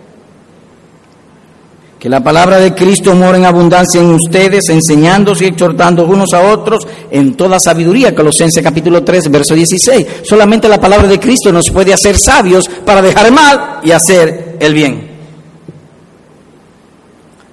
[1.99, 6.49] que la palabra de Cristo mora en abundancia en ustedes, enseñándose y exhortando unos a
[6.49, 8.15] otros en toda sabiduría.
[8.15, 10.07] Colosenses capítulo 3, verso 16.
[10.23, 14.55] Solamente la palabra de Cristo nos puede hacer sabios para dejar el mal y hacer
[14.61, 15.10] el bien.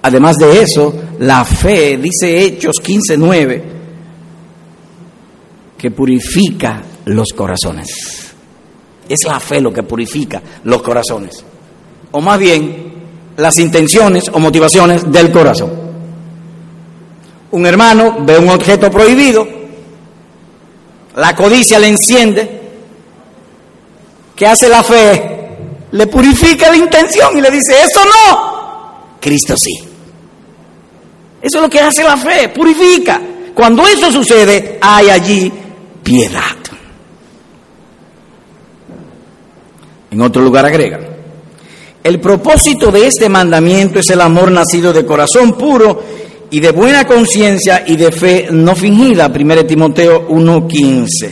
[0.08, 3.64] Además de eso, la fe, dice Hechos 15, 9,
[5.76, 8.32] que purifica los corazones.
[9.06, 11.44] Es la fe lo que purifica los corazones.
[12.12, 12.90] O más bien,
[13.36, 15.72] las intenciones o motivaciones del corazón.
[17.50, 19.46] Un hermano ve un objeto prohibido,
[21.16, 22.62] la codicia le enciende,
[24.34, 25.48] ¿qué hace la fe?
[25.92, 29.88] Le purifica la intención y le dice, eso no, Cristo sí.
[31.40, 33.20] Eso es lo que hace la fe, purifica.
[33.55, 35.53] Cuando eso sucede, hay allí
[36.03, 36.57] piedad.
[40.11, 41.01] En otro lugar agrega,
[42.03, 46.03] el propósito de este mandamiento es el amor nacido de corazón puro
[46.51, 51.31] y de buena conciencia y de fe no fingida, 1 Timoteo 1:15.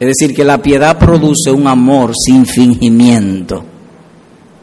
[0.00, 3.64] Es decir, que la piedad produce un amor sin fingimiento,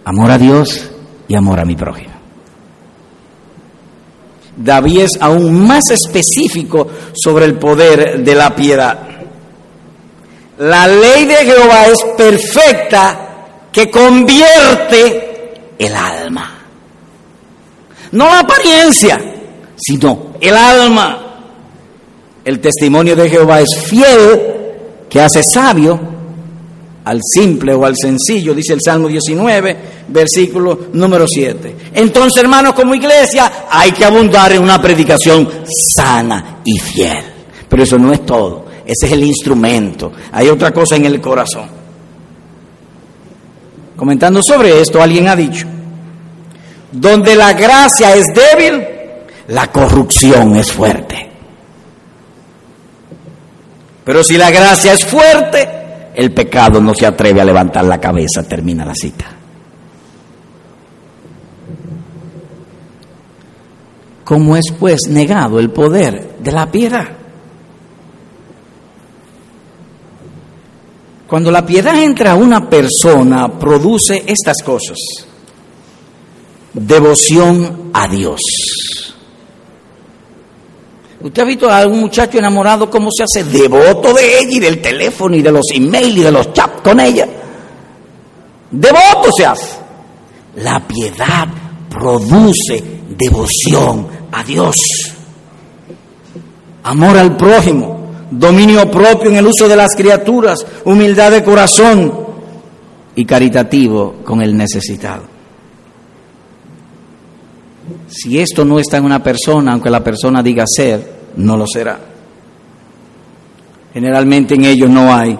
[0.05, 0.89] amor a Dios
[1.27, 2.14] y amor a mi prójimo.
[4.57, 8.99] David es aún más específico sobre el poder de la piedad.
[10.59, 13.25] La ley de Jehová es perfecta
[13.71, 16.51] que convierte el alma.
[18.11, 19.19] No la apariencia,
[19.75, 21.21] sino el alma.
[22.45, 24.41] El testimonio de Jehová es fiel,
[25.09, 26.14] que hace sabio
[27.05, 31.75] al simple o al sencillo, dice el Salmo 19, versículo número 7.
[31.93, 35.47] Entonces, hermanos, como iglesia hay que abundar en una predicación
[35.93, 37.23] sana y fiel.
[37.69, 40.11] Pero eso no es todo, ese es el instrumento.
[40.31, 41.69] Hay otra cosa en el corazón.
[43.95, 45.67] Comentando sobre esto, alguien ha dicho,
[46.91, 48.83] donde la gracia es débil,
[49.49, 51.29] la corrupción es fuerte.
[54.03, 55.84] Pero si la gracia es fuerte,
[56.15, 59.25] el pecado no se atreve a levantar la cabeza, termina la cita.
[64.23, 67.07] ¿Cómo es pues negado el poder de la piedad?
[71.27, 74.97] Cuando la piedad entra a una persona, produce estas cosas.
[76.73, 79.14] Devoción a Dios.
[81.25, 84.79] ¿Usted ha visto a algún muchacho enamorado cómo se hace devoto de ella y del
[84.79, 87.27] teléfono y de los emails y de los chats con ella?
[88.69, 89.75] Devoto se hace.
[90.57, 91.47] La piedad
[91.89, 94.77] produce devoción a Dios.
[96.83, 102.19] Amor al prójimo dominio propio en el uso de las criaturas, humildad de corazón
[103.15, 105.23] y caritativo con el necesitado.
[108.09, 111.99] Si esto no está en una persona, aunque la persona diga ser, no lo será.
[113.93, 115.37] Generalmente en ellos no hay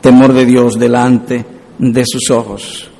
[0.00, 1.44] temor de Dios delante
[1.78, 2.90] de sus ojos.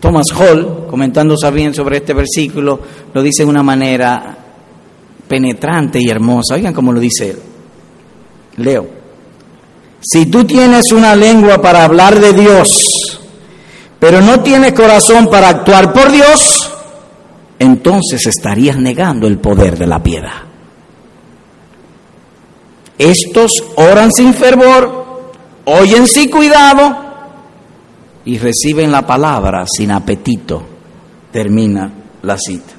[0.00, 2.78] Thomas Hall, comentando bien sobre este versículo,
[3.12, 4.36] lo dice de una manera
[5.26, 6.54] penetrante y hermosa.
[6.54, 7.38] Oigan cómo lo dice él.
[8.58, 8.86] Leo.
[10.00, 13.18] Si tú tienes una lengua para hablar de Dios,
[13.98, 16.70] pero no tienes corazón para actuar por Dios,
[17.58, 20.53] entonces estarías negando el poder de la piedad.
[22.98, 25.32] Estos oran sin fervor,
[25.64, 26.96] oyen sin cuidado
[28.24, 30.62] y reciben la palabra sin apetito.
[31.32, 31.90] Termina
[32.22, 32.72] la cita.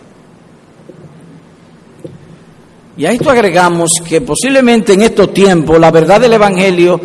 [2.97, 6.99] Y a esto agregamos que posiblemente en estos tiempos la verdad del Evangelio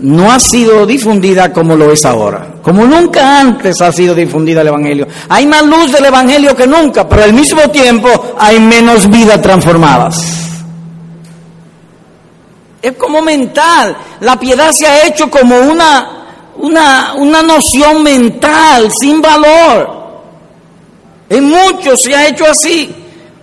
[0.00, 4.68] no ha sido difundida como lo es ahora, como nunca antes ha sido difundida el
[4.68, 5.06] Evangelio.
[5.28, 10.51] Hay más luz del Evangelio que nunca, pero al mismo tiempo hay menos vidas transformadas.
[12.82, 19.22] Es como mental, la piedad se ha hecho como una, una, una noción mental, sin
[19.22, 20.02] valor.
[21.28, 22.92] En muchos se ha hecho así,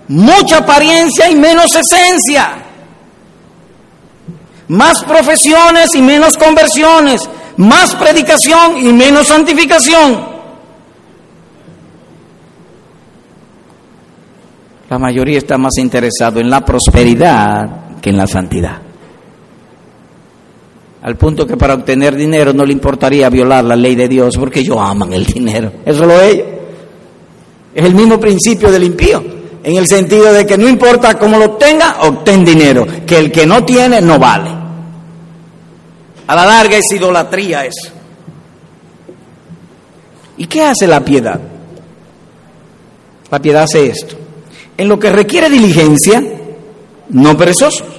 [0.09, 2.65] mucha apariencia y menos esencia
[4.69, 10.39] más profesiones y menos conversiones, más predicación y menos santificación.
[14.89, 18.88] La mayoría está más interesado en la prosperidad que en la santidad.
[21.01, 24.59] Al punto que para obtener dinero no le importaría violar la ley de Dios porque
[24.59, 25.71] ellos aman el dinero.
[25.85, 26.43] Eso lo es.
[27.73, 29.23] Es el mismo principio del impío.
[29.63, 32.85] En el sentido de que no importa cómo lo tenga, obtén dinero.
[33.05, 34.49] Que el que no tiene no vale.
[36.27, 37.91] A la larga es idolatría eso.
[40.37, 41.39] ¿Y qué hace la piedad?
[43.31, 44.15] La piedad hace esto.
[44.77, 46.23] En lo que requiere diligencia,
[47.09, 47.98] no perezosos,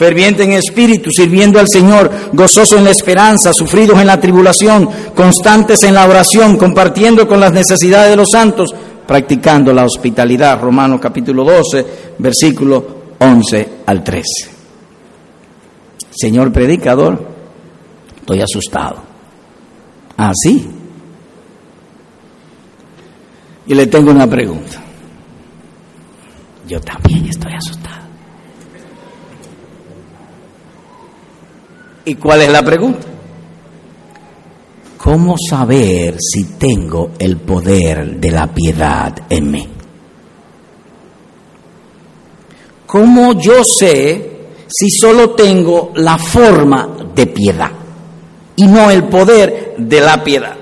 [0.00, 5.82] ferviente en espíritu, sirviendo al Señor, gozoso en la esperanza, sufridos en la tribulación, constantes
[5.82, 8.74] en la oración, compartiendo con las necesidades de los santos,
[9.06, 10.58] practicando la hospitalidad.
[10.58, 11.86] Romanos capítulo 12,
[12.16, 12.86] versículo
[13.18, 14.24] 11 al 13.
[16.10, 17.22] Señor predicador,
[18.20, 19.02] estoy asustado.
[20.16, 20.66] Así.
[20.66, 20.76] Ah,
[23.66, 24.80] y le tengo una pregunta.
[26.66, 27.79] Yo también estoy asustado.
[32.10, 33.06] ¿Y cuál es la pregunta?
[34.98, 39.68] ¿Cómo saber si tengo el poder de la piedad en mí?
[42.84, 44.30] ¿Cómo yo sé
[44.66, 47.70] si solo tengo la forma de piedad?
[48.56, 50.54] y no el poder de la piedad.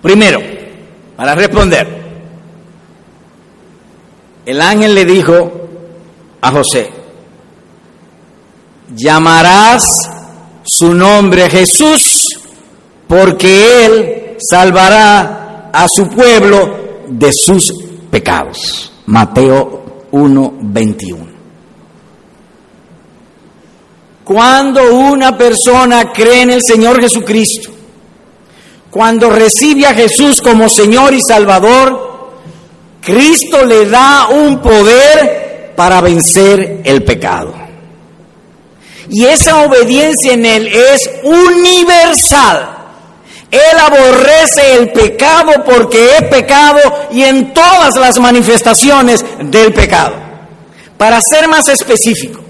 [0.00, 0.40] Primero,
[1.16, 1.86] para responder,
[4.46, 5.59] el ángel le dijo
[6.40, 6.90] a José,
[8.94, 9.84] llamarás
[10.64, 12.26] su nombre Jesús,
[13.06, 17.72] porque él salvará a su pueblo de sus
[18.10, 18.92] pecados.
[19.06, 21.30] Mateo 1, 21.
[24.24, 27.70] Cuando una persona cree en el Señor Jesucristo,
[28.90, 32.10] cuando recibe a Jesús como Señor y Salvador,
[33.00, 35.39] Cristo le da un poder
[35.80, 37.54] para vencer el pecado.
[39.08, 42.68] Y esa obediencia en Él es universal.
[43.50, 50.16] Él aborrece el pecado porque es pecado y en todas las manifestaciones del pecado.
[50.98, 52.42] Para ser más específico,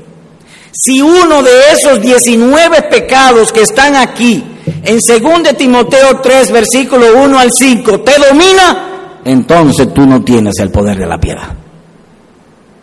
[0.72, 4.44] si uno de esos 19 pecados que están aquí,
[4.82, 10.72] en 2 Timoteo 3, versículo 1 al 5, te domina, entonces tú no tienes el
[10.72, 11.59] poder de la piedad.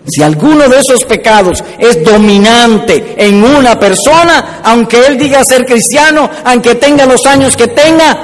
[0.07, 6.29] Si alguno de esos pecados es dominante en una persona, aunque él diga ser cristiano,
[6.45, 8.17] aunque tenga los años que tenga,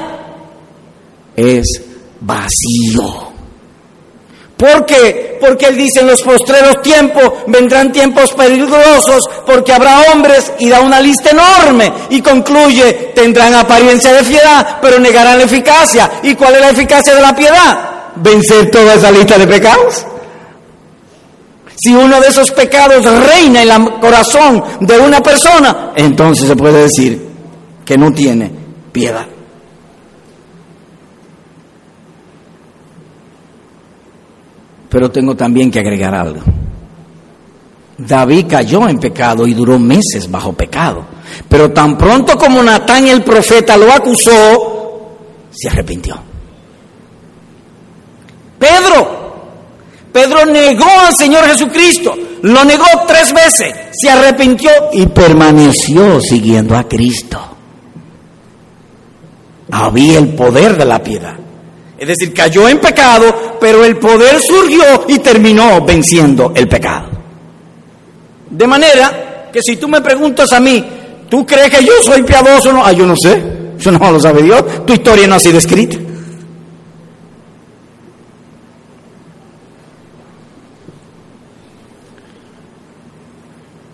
[1.36, 1.82] es
[2.20, 3.24] vacío.
[4.56, 5.36] ¿Por qué?
[5.40, 10.80] Porque él dice en los postreros tiempos vendrán tiempos peligrosos porque habrá hombres y da
[10.80, 16.10] una lista enorme y concluye, tendrán apariencia de piedad, pero negarán la eficacia.
[16.22, 17.90] ¿Y cuál es la eficacia de la piedad?
[18.16, 20.06] Vencer toda esa lista de pecados.
[21.76, 26.82] Si uno de esos pecados reina en el corazón de una persona, entonces se puede
[26.82, 27.28] decir
[27.84, 28.50] que no tiene
[28.92, 29.26] piedad.
[34.88, 36.40] Pero tengo también que agregar algo.
[37.98, 41.04] David cayó en pecado y duró meses bajo pecado.
[41.48, 45.16] Pero tan pronto como Natán el profeta lo acusó,
[45.50, 46.16] se arrepintió.
[48.58, 49.23] Pedro,
[50.14, 56.84] Pedro negó al Señor Jesucristo, lo negó tres veces, se arrepintió y permaneció siguiendo a
[56.84, 57.40] Cristo.
[59.72, 61.34] había el poder de la piedad.
[61.98, 67.08] Es decir, cayó en pecado, pero el poder surgió y terminó venciendo el pecado.
[68.50, 70.84] De manera que si tú me preguntas a mí,
[71.28, 72.86] ¿tú crees que yo soy piadoso no?
[72.86, 73.42] Ah, yo no sé,
[73.76, 76.03] eso no lo sabe Dios, tu historia no ha sido escrita.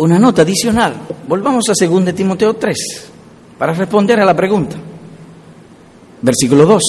[0.01, 0.95] Una nota adicional,
[1.29, 2.77] volvamos a 2 Timoteo 3
[3.59, 4.75] para responder a la pregunta.
[6.23, 6.83] Versículo 2.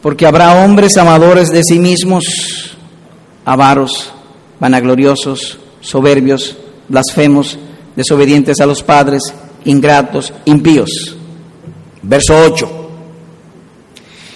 [0.00, 2.76] Porque habrá hombres amadores de sí mismos,
[3.44, 4.12] avaros,
[4.60, 7.58] vanagloriosos, soberbios, blasfemos,
[7.96, 9.22] desobedientes a los padres,
[9.64, 11.16] ingratos, impíos.
[12.00, 12.70] Verso 8.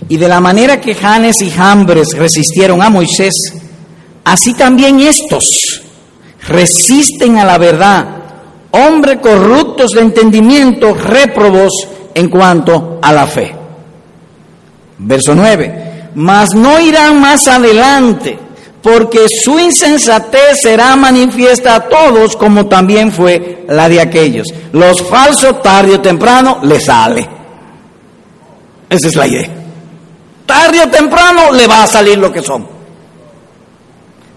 [0.09, 3.35] Y de la manera que Janes y Jambres resistieron a Moisés,
[4.27, 5.83] así también estos
[6.49, 8.07] resisten a la verdad,
[8.73, 11.73] hombres corruptos de entendimiento, réprobos
[12.13, 13.55] en cuanto a la fe.
[14.99, 18.37] Verso 9, mas no irán más adelante,
[18.83, 24.49] porque su insensatez será manifiesta a todos como también fue la de aquellos.
[24.73, 27.29] Los falsos tarde o temprano les sale.
[28.91, 29.51] Esa es la idea.
[30.47, 32.76] Tarde o temprano le va a salir lo que son.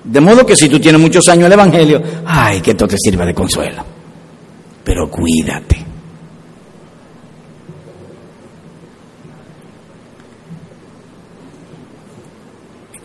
[0.09, 3.25] De modo que si tú tienes muchos años el Evangelio, ay, que esto te sirva
[3.27, 3.85] de consuelo.
[4.83, 5.85] Pero cuídate.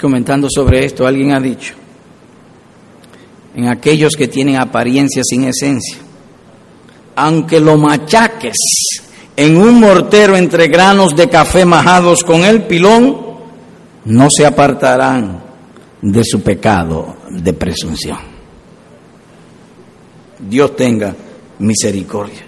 [0.01, 1.73] comentando sobre esto, alguien ha dicho,
[3.57, 5.97] en aquellos que tienen apariencia sin esencia,
[7.17, 8.57] aunque lo machaques
[9.35, 13.17] en un mortero entre granos de café majados con el pilón,
[14.05, 15.44] no se apartarán
[16.05, 18.19] de su pecado de presunción.
[20.39, 21.15] Dios tenga
[21.61, 22.43] misericordia.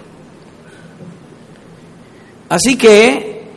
[2.49, 3.47] Así que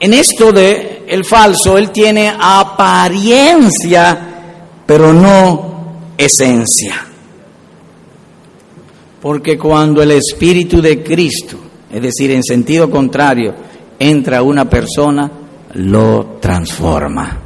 [0.00, 4.18] en esto de el falso, él tiene apariencia,
[4.86, 7.06] pero no esencia.
[9.20, 11.58] Porque cuando el Espíritu de Cristo,
[11.92, 13.54] es decir, en sentido contrario,
[13.98, 15.30] entra a una persona,
[15.74, 17.38] lo transforma.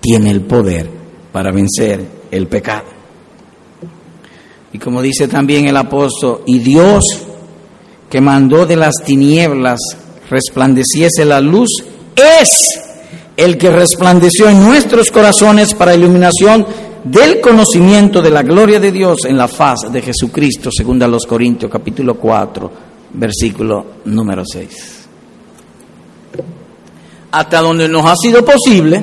[0.00, 0.99] Tiene el poder
[1.32, 2.84] para vencer el pecado.
[4.72, 7.04] Y como dice también el apóstol, y Dios
[8.08, 9.80] que mandó de las tinieblas
[10.28, 11.68] resplandeciese la luz,
[12.16, 12.80] es
[13.36, 16.66] el que resplandeció en nuestros corazones para iluminación
[17.04, 21.24] del conocimiento de la gloria de Dios en la faz de Jesucristo, según a los
[21.24, 22.70] Corintios capítulo 4,
[23.14, 24.98] versículo número 6.
[27.32, 29.02] Hasta donde nos ha sido posible,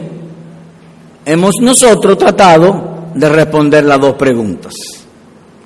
[1.27, 4.73] hemos nosotros tratado de responder las dos preguntas.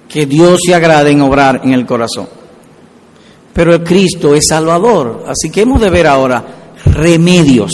[0.09, 2.27] Que Dios se agrade en obrar en el corazón.
[3.53, 6.43] Pero el Cristo es Salvador, así que hemos de ver ahora
[6.85, 7.71] remedios.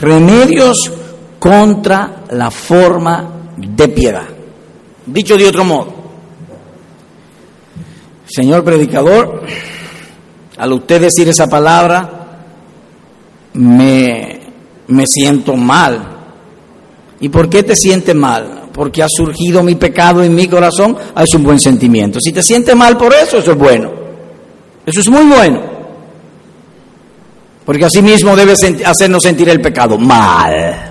[0.00, 0.90] Remedios
[1.38, 4.28] contra la forma de piedad.
[5.04, 5.94] Dicho de otro modo,
[8.24, 9.42] señor predicador,
[10.56, 12.22] al usted decir esa palabra,
[13.54, 14.41] me,
[14.92, 16.00] me siento mal.
[17.20, 18.68] ¿Y por qué te sientes mal?
[18.72, 22.18] Porque ha surgido mi pecado en mi corazón, es un buen sentimiento.
[22.20, 23.90] Si te sientes mal por eso, eso es bueno.
[24.84, 25.60] Eso es muy bueno.
[27.64, 30.90] Porque así mismo debe hacernos sentir el pecado mal.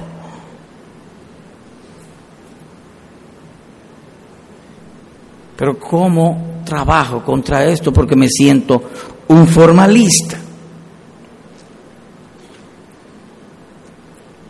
[5.58, 7.92] Pero ¿cómo trabajo contra esto?
[7.92, 8.82] Porque me siento
[9.28, 10.38] un formalista.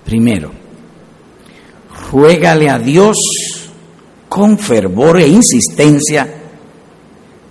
[0.05, 0.51] Primero,
[2.11, 3.17] ruégale a Dios
[4.27, 6.27] con fervor e insistencia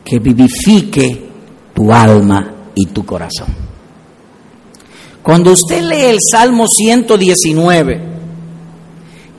[0.04, 1.28] que vivifique
[1.74, 3.48] tu alma y tu corazón.
[5.22, 8.00] Cuando usted lee el Salmo 119,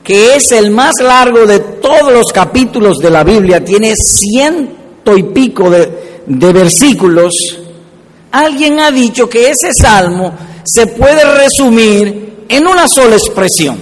[0.02, 5.24] que es el más largo de todos los capítulos de la Biblia, tiene ciento y
[5.24, 7.34] pico de, de versículos,
[8.30, 10.32] alguien ha dicho que ese salmo
[10.64, 13.80] se puede resumir en una sola expresión.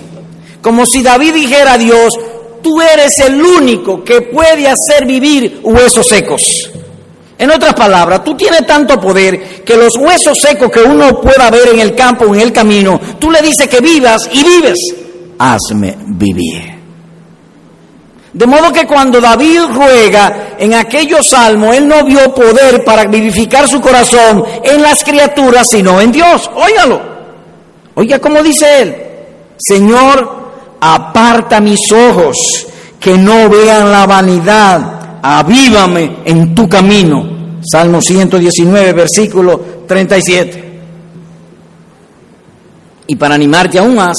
[0.62, 2.12] Como si David dijera a Dios,
[2.62, 6.70] tú eres el único que puede hacer vivir huesos secos.
[7.36, 11.70] En otras palabras, tú tienes tanto poder que los huesos secos que uno pueda ver
[11.70, 14.78] en el campo o en el camino, tú le dices que vivas y vives.
[15.38, 16.78] Hazme vivir.
[18.32, 23.66] De modo que cuando David ruega en aquellos salmos, él no vio poder para vivificar
[23.66, 26.48] su corazón en las criaturas, sino en Dios.
[26.54, 27.19] Óigalo.
[28.00, 28.96] Oiga cómo dice él.
[29.58, 32.66] Señor, aparta mis ojos
[32.98, 40.70] que no vean la vanidad avívame en tu camino, Salmo 119, versículo 37.
[43.08, 44.16] Y para animarte aún más,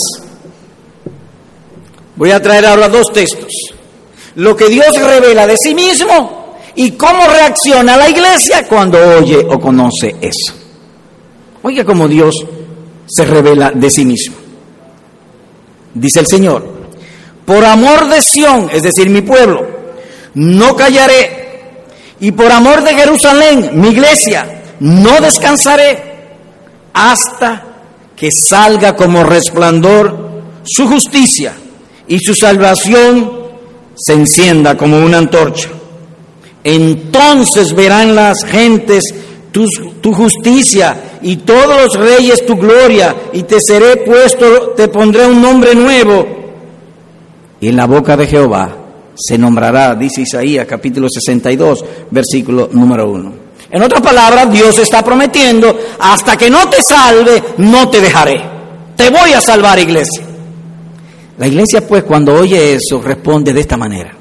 [2.16, 3.52] voy a traer ahora dos textos.
[4.36, 9.60] Lo que Dios revela de sí mismo y cómo reacciona la iglesia cuando oye o
[9.60, 10.54] conoce eso.
[11.64, 12.46] Oiga cómo Dios
[13.12, 14.36] se revela de sí mismo.
[15.94, 16.66] Dice el Señor,
[17.46, 19.68] por amor de Sión, es decir, mi pueblo,
[20.36, 21.42] no callaré.
[22.22, 26.12] Y por amor de Jerusalén, mi iglesia, no descansaré
[26.94, 27.66] hasta
[28.16, 30.32] que salga como resplandor
[30.64, 31.54] su justicia
[32.08, 33.42] y su salvación
[33.96, 35.70] se encienda como una antorcha.
[36.64, 39.04] Entonces verán las gentes
[39.52, 39.68] tu,
[40.02, 45.42] tu, justicia y todos los reyes tu gloria y te seré puesto, te pondré un
[45.42, 46.26] nombre nuevo.
[47.60, 48.76] Y en la boca de Jehová
[49.16, 53.34] se nombrará, dice Isaías capítulo 62, versículo número 1.
[53.72, 58.42] En otras palabras, Dios está prometiendo, hasta que no te salve, no te dejaré.
[58.98, 60.24] Te voy a salvar, iglesia.
[61.38, 64.14] La iglesia, pues, cuando oye eso, responde de esta manera.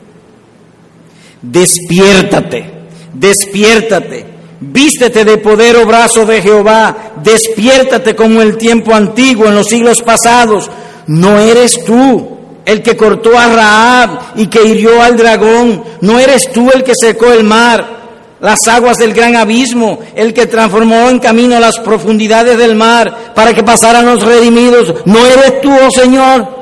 [1.43, 2.71] Despiértate,
[3.13, 4.25] despiértate,
[4.61, 10.03] vístete de poder o brazo de Jehová, despiértate como el tiempo antiguo, en los siglos
[10.03, 10.71] pasados.
[11.07, 15.83] No eres tú el que cortó a Raab y que hirió al dragón.
[16.03, 18.01] No eres tú el que secó el mar,
[18.41, 23.55] las aguas del gran abismo, el que transformó en camino las profundidades del mar para
[23.55, 24.95] que pasaran los redimidos.
[25.07, 26.61] No eres tú, oh Señor.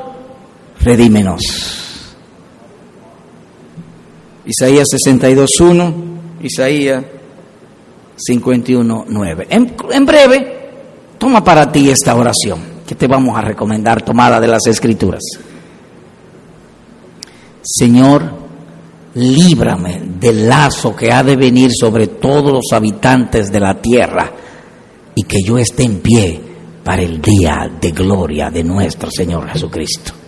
[0.81, 1.41] Redímenos.
[4.45, 5.93] Isaías 62.1,
[6.41, 7.03] Isaías
[8.27, 9.47] 51.9.
[9.49, 10.59] En, en breve,
[11.17, 15.21] toma para ti esta oración que te vamos a recomendar tomada de las Escrituras.
[17.61, 18.23] Señor,
[19.15, 24.31] líbrame del lazo que ha de venir sobre todos los habitantes de la tierra
[25.15, 26.41] y que yo esté en pie
[26.83, 30.18] para el día de gloria de nuestro Señor Jesucristo.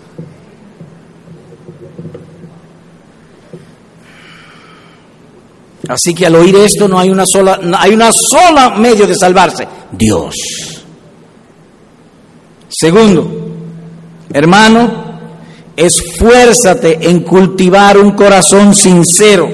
[5.91, 9.67] Así que al oír esto no hay una sola, hay una sola medio de salvarse,
[9.91, 10.35] Dios.
[12.69, 13.29] Segundo,
[14.31, 15.19] hermano,
[15.75, 19.49] esfuérzate en cultivar un corazón sincero,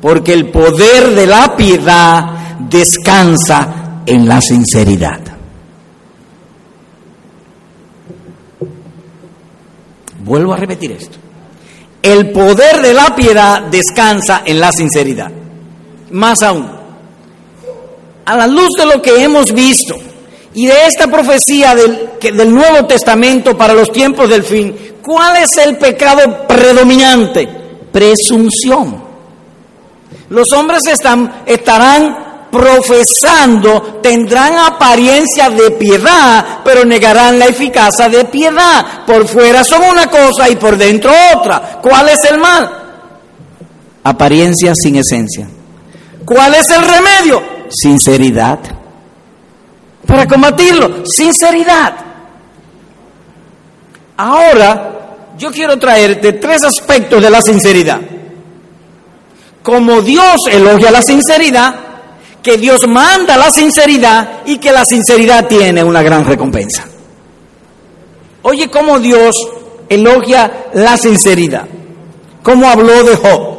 [0.00, 5.20] porque el poder de la piedad descansa en la sinceridad.
[10.24, 11.18] Vuelvo a repetir esto.
[12.00, 15.30] El poder de la piedad descansa en la sinceridad.
[16.10, 16.70] Más aún,
[18.24, 19.96] a la luz de lo que hemos visto
[20.54, 25.76] y de esta profecía del, Nuevo Testamento para los tiempos del fin, ¿cuál es el
[25.76, 27.48] pecado predominante?
[27.92, 29.02] Presunción.
[30.28, 39.04] Los hombres están, estarán profesando, tendrán apariencia de piedad, pero negarán la eficacia de piedad.
[39.06, 41.80] Por fuera son una cosa y por dentro otra.
[41.80, 42.70] ¿Cuál es el mal?
[44.02, 45.48] Apariencia sin esencia.
[46.30, 47.42] ¿Cuál es el remedio?
[47.70, 48.60] Sinceridad.
[50.06, 51.92] Para combatirlo, sinceridad.
[54.16, 58.00] Ahora, yo quiero traerte tres aspectos de la sinceridad.
[59.60, 61.74] Como Dios elogia la sinceridad,
[62.40, 66.84] que Dios manda la sinceridad y que la sinceridad tiene una gran recompensa.
[68.42, 69.34] Oye cómo Dios
[69.88, 71.66] elogia la sinceridad.
[72.44, 73.49] ¿Cómo habló de Job?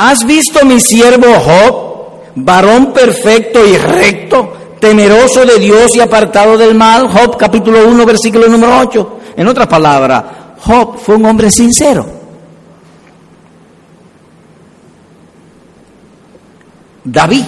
[0.00, 6.76] ¿Has visto mi siervo Job, varón perfecto y recto, temeroso de Dios y apartado del
[6.76, 7.08] mal?
[7.08, 9.18] Job capítulo 1, versículo número 8.
[9.36, 10.22] En otras palabras,
[10.60, 12.06] Job fue un hombre sincero.
[17.02, 17.44] David,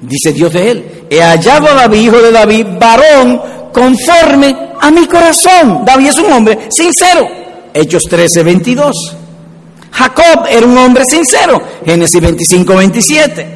[0.00, 3.42] dice Dios de él, he hallado a David, hijo de David, varón
[3.74, 5.84] conforme a mi corazón.
[5.84, 7.28] David es un hombre sincero.
[7.74, 9.16] Hechos 13, 22.
[9.94, 11.62] Jacob era un hombre sincero.
[11.84, 13.46] Génesis 25, 27.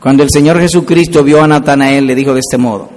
[0.00, 2.88] Cuando el Señor Jesucristo vio a Natanael, le dijo de este modo,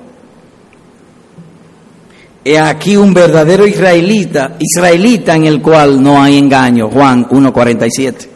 [2.45, 6.89] he aquí un verdadero israelita, israelita en el cual no hay engaño.
[6.89, 8.27] Juan 1.47.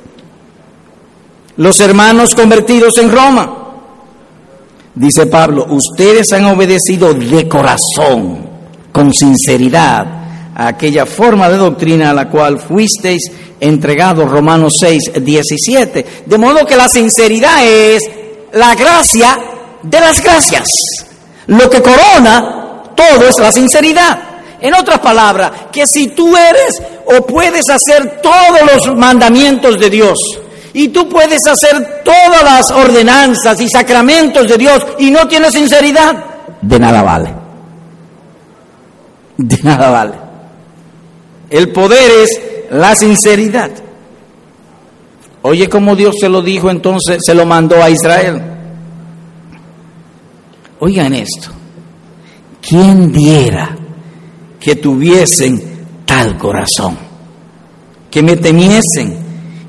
[1.57, 3.53] Los hermanos convertidos en Roma.
[4.95, 8.39] Dice Pablo, ustedes han obedecido de corazón,
[8.91, 10.26] con sinceridad,
[10.59, 16.05] aquella forma de doctrina a la cual fuisteis entregados, Romanos 6, 17.
[16.25, 18.01] De modo que la sinceridad es
[18.53, 19.37] la gracia
[19.83, 20.67] de las gracias.
[21.45, 24.19] Lo que corona todo es la sinceridad.
[24.59, 30.17] En otras palabras, que si tú eres o puedes hacer todos los mandamientos de Dios
[30.73, 36.15] Y tú puedes hacer todas las ordenanzas y sacramentos de Dios y no tienes sinceridad.
[36.61, 37.33] De nada vale.
[39.37, 40.26] De nada vale.
[41.49, 42.41] El poder es
[42.71, 43.71] la sinceridad.
[45.43, 48.41] Oye, como Dios se lo dijo entonces, se lo mandó a Israel.
[50.79, 51.49] Oigan esto.
[52.61, 53.75] ¿Quién diera
[54.59, 56.97] que tuviesen tal corazón?
[58.11, 59.17] Que me temiesen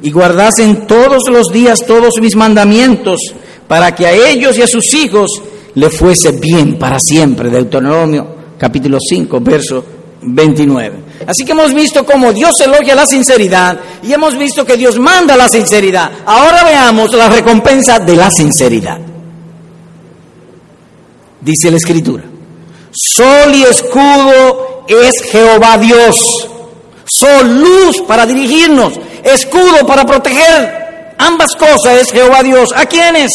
[0.02, 3.20] y guardasen todos los días todos mis mandamientos,
[3.66, 5.42] para que a ellos y a sus hijos
[5.74, 7.50] le fuese bien para siempre.
[7.50, 8.26] Deuteronomio
[8.58, 9.84] capítulo 5, verso
[10.22, 11.07] 29.
[11.26, 15.36] Así que hemos visto cómo Dios elogia la sinceridad y hemos visto que Dios manda
[15.36, 16.10] la sinceridad.
[16.24, 18.98] Ahora veamos la recompensa de la sinceridad.
[21.40, 22.24] Dice la Escritura,
[22.92, 26.48] sol y escudo es Jehová Dios,
[27.04, 31.14] sol luz para dirigirnos, escudo para proteger.
[31.18, 32.70] Ambas cosas es Jehová Dios.
[32.76, 33.30] ¿A quiénes?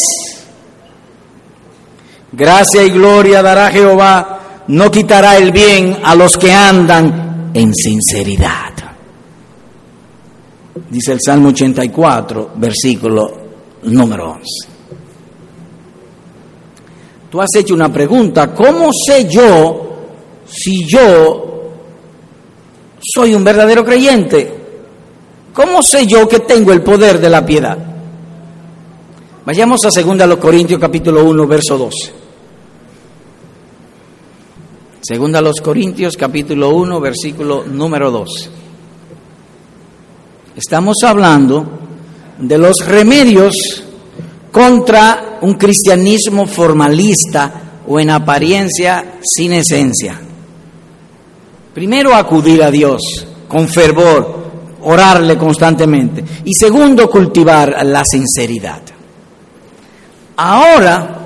[2.32, 7.23] Gracia y gloria dará Jehová, no quitará el bien a los que andan
[7.54, 8.72] en sinceridad.
[10.90, 13.32] Dice el Salmo 84, versículo
[13.84, 14.44] número 11.
[17.30, 19.96] Tú has hecho una pregunta, ¿cómo sé yo
[20.46, 21.70] si yo
[23.00, 24.52] soy un verdadero creyente?
[25.52, 27.78] ¿Cómo sé yo que tengo el poder de la piedad?
[29.46, 32.23] Vayamos a 2 Corintios capítulo 1, verso 12.
[35.06, 38.48] Segunda a los Corintios capítulo 1, versículo número 12.
[40.56, 41.66] Estamos hablando
[42.38, 43.84] de los remedios
[44.50, 50.18] contra un cristianismo formalista o en apariencia sin esencia.
[51.74, 54.44] Primero acudir a Dios con fervor,
[54.84, 56.24] orarle constantemente.
[56.46, 58.80] Y segundo, cultivar la sinceridad.
[60.36, 61.18] Ahora,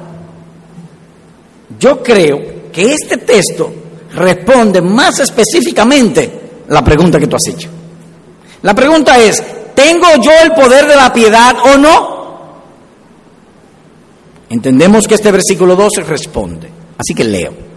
[1.79, 3.73] yo creo que este texto
[4.14, 7.69] responde más específicamente la pregunta que tú has hecho.
[8.62, 9.43] La pregunta es,
[9.75, 12.19] ¿tengo yo el poder de la piedad o no?
[14.51, 16.69] Entendemos que este versículo 12 responde.
[16.97, 17.69] Así que leo.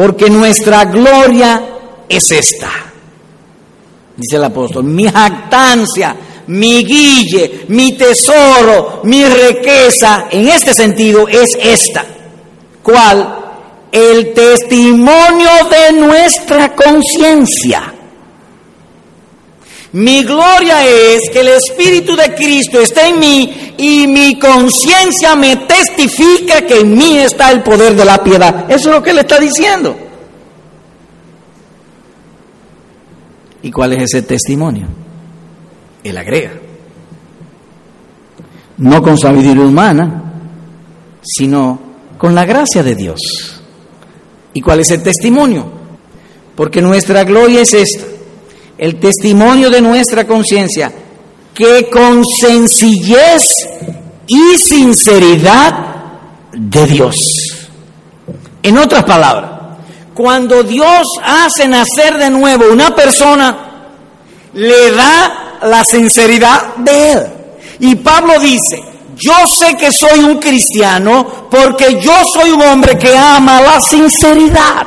[0.00, 1.62] porque nuestra gloria
[2.08, 2.70] es esta.
[4.16, 6.16] Dice el apóstol, mi jactancia,
[6.50, 12.04] mi guille, mi tesoro, mi riqueza, en este sentido es esta.
[12.82, 13.36] ¿Cuál?
[13.92, 17.94] El testimonio de nuestra conciencia.
[19.92, 25.54] Mi gloria es que el Espíritu de Cristo está en mí y mi conciencia me
[25.56, 28.68] testifica que en mí está el poder de la piedad.
[28.68, 29.96] Eso es lo que él está diciendo.
[33.62, 34.99] ¿Y cuál es ese testimonio?
[36.04, 36.52] Él agrega.
[38.78, 40.22] No con sabiduría humana,
[41.22, 41.78] sino
[42.18, 43.20] con la gracia de Dios.
[44.54, 45.70] ¿Y cuál es el testimonio?
[46.56, 48.10] Porque nuestra gloria es esta
[48.80, 50.90] el testimonio de nuestra conciencia,
[51.52, 53.42] que con sencillez
[54.26, 55.74] y sinceridad
[56.50, 57.14] de Dios.
[58.62, 59.50] En otras palabras,
[60.14, 63.90] cuando Dios hace nacer de nuevo una persona,
[64.54, 67.26] le da la sinceridad de Él.
[67.80, 68.82] Y Pablo dice,
[69.16, 74.86] yo sé que soy un cristiano porque yo soy un hombre que ama la sinceridad.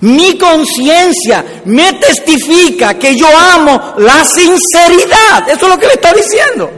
[0.00, 5.48] Mi conciencia me testifica que yo amo la sinceridad.
[5.48, 6.70] Eso es lo que le está diciendo.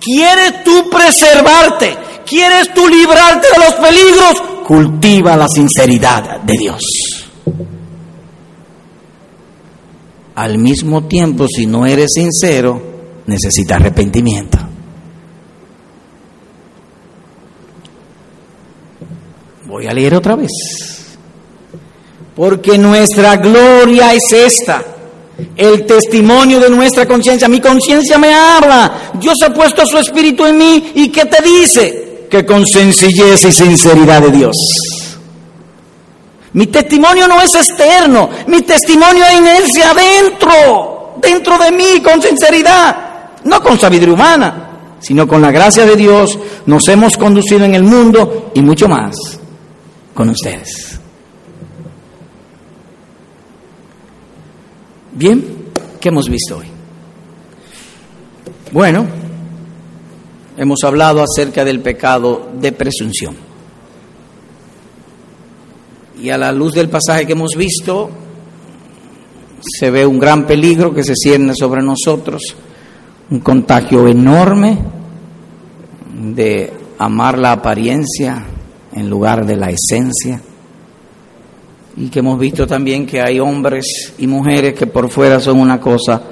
[0.00, 1.96] ¿Quieres tú preservarte?
[2.26, 4.42] ¿Quieres tú librarte de los peligros?
[4.66, 6.82] Cultiva la sinceridad de Dios.
[10.34, 12.80] Al mismo tiempo, si no eres sincero,
[13.26, 14.58] necesitas arrepentimiento.
[19.66, 20.50] Voy a leer otra vez.
[22.34, 24.82] Porque nuestra gloria es esta,
[25.56, 27.48] el testimonio de nuestra conciencia.
[27.48, 29.12] Mi conciencia me habla.
[29.20, 30.92] Dios ha puesto su espíritu en mí.
[30.94, 32.26] ¿Y qué te dice?
[32.30, 34.56] Que con sencillez y sinceridad de Dios.
[36.52, 42.96] Mi testimonio no es externo, mi testimonio es inercia adentro, dentro de mí, con sinceridad,
[43.44, 44.70] no con sabiduría humana,
[45.00, 49.14] sino con la gracia de Dios nos hemos conducido en el mundo y mucho más
[50.12, 50.98] con ustedes.
[55.12, 55.70] Bien,
[56.00, 56.66] ¿qué hemos visto hoy?
[58.72, 59.06] Bueno,
[60.56, 63.49] hemos hablado acerca del pecado de presunción.
[66.20, 68.10] Y a la luz del pasaje que hemos visto,
[69.60, 72.54] se ve un gran peligro que se cierne sobre nosotros,
[73.30, 74.78] un contagio enorme
[76.22, 78.44] de amar la apariencia
[78.92, 80.40] en lugar de la esencia.
[81.96, 85.80] Y que hemos visto también que hay hombres y mujeres que por fuera son una
[85.80, 86.22] cosa,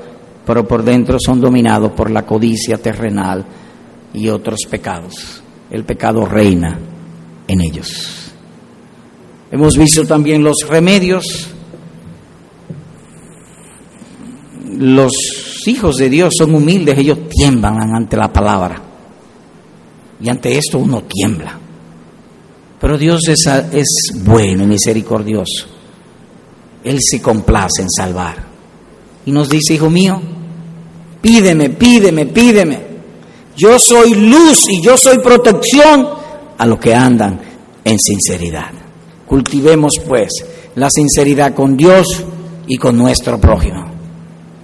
[0.45, 3.45] pero por dentro son dominados por la codicia terrenal
[4.13, 5.43] y otros pecados.
[5.71, 6.79] El pecado reina
[7.47, 8.18] en ellos.
[9.51, 11.49] Hemos visto también los remedios.
[14.77, 15.13] Los
[15.67, 18.83] hijos de Dios son humildes, ellos tiemblan ante la palabra.
[20.21, 21.59] Y ante esto uno tiembla.
[22.81, 25.67] Pero Dios es, es bueno y misericordioso.
[26.85, 28.37] Él se complace en salvar.
[29.27, 30.21] Y nos dice, hijo mío,
[31.21, 32.89] pídeme, pídeme, pídeme.
[33.57, 36.09] Yo soy luz y yo soy protección
[36.57, 37.41] a los que andan
[37.85, 38.88] en sinceridad.
[39.29, 40.31] Cultivemos pues
[40.75, 42.25] la sinceridad con Dios
[42.67, 43.87] y con nuestro prójimo.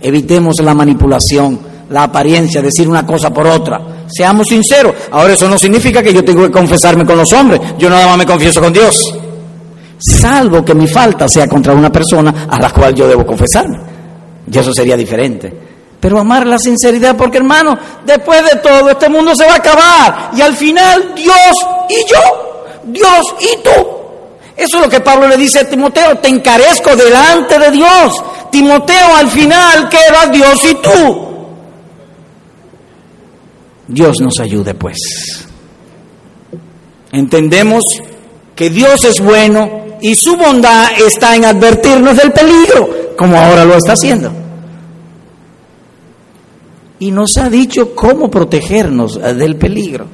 [0.01, 1.59] Evitemos la manipulación,
[1.91, 4.07] la apariencia, decir una cosa por otra.
[4.07, 4.95] Seamos sinceros.
[5.11, 7.61] Ahora eso no significa que yo tengo que confesarme con los hombres.
[7.79, 9.03] Yo nada más me confieso con Dios.
[9.99, 13.79] Salvo que mi falta sea contra una persona a la cual yo debo confesarme.
[14.51, 15.53] Y eso sería diferente.
[16.01, 20.31] Pero amar la sinceridad, porque hermano, después de todo, este mundo se va a acabar.
[20.37, 24.04] Y al final, Dios y yo, Dios y tú.
[24.57, 28.23] Eso es lo que Pablo le dice a Timoteo, te encarezco delante de Dios.
[28.51, 31.29] Timoteo, al final queda Dios y tú.
[33.89, 34.97] Dios nos ayude, pues.
[37.13, 37.83] Entendemos
[38.55, 43.77] que Dios es bueno y su bondad está en advertirnos del peligro, como ahora lo
[43.77, 44.45] está haciendo
[47.05, 50.07] y nos ha dicho cómo protegernos eh, del peligro,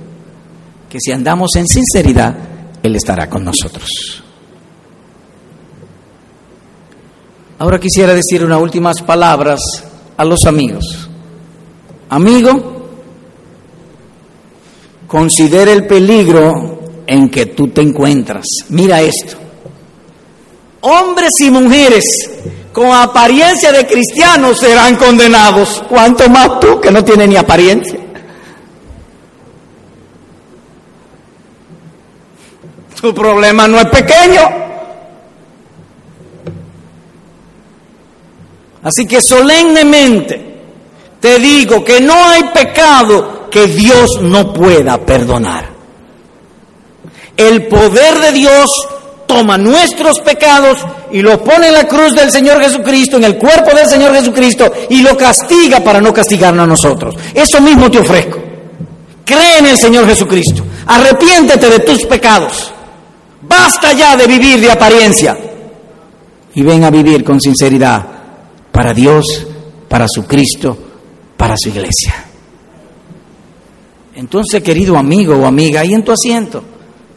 [0.89, 2.35] que si andamos en sinceridad,
[2.83, 4.25] Él estará con nosotros.
[7.61, 9.61] Ahora quisiera decir unas últimas palabras
[10.17, 11.11] a los amigos.
[12.09, 12.89] Amigo,
[15.07, 18.47] considera el peligro en que tú te encuentras.
[18.71, 19.37] Mira esto.
[20.81, 22.31] Hombres y mujeres
[22.73, 25.85] con apariencia de cristianos serán condenados.
[25.87, 28.01] ¿Cuánto más tú que no tienes ni apariencia?
[32.99, 34.70] Tu problema no es pequeño.
[38.83, 40.51] Así que solemnemente
[41.21, 45.69] te digo que no hay pecado que Dios no pueda perdonar.
[47.37, 48.71] El poder de Dios
[49.27, 50.79] toma nuestros pecados
[51.13, 54.73] y los pone en la cruz del Señor Jesucristo, en el cuerpo del Señor Jesucristo,
[54.89, 57.15] y lo castiga para no castigarnos a nosotros.
[57.35, 58.39] Eso mismo te ofrezco.
[59.25, 60.65] Cree en el Señor Jesucristo.
[60.87, 62.73] Arrepiéntete de tus pecados.
[63.43, 65.37] Basta ya de vivir de apariencia.
[66.55, 68.20] Y ven a vivir con sinceridad
[68.81, 69.47] para Dios,
[69.91, 70.75] para su Cristo,
[71.37, 72.25] para su iglesia.
[74.15, 76.65] Entonces, querido amigo o amiga, ahí en tu asiento,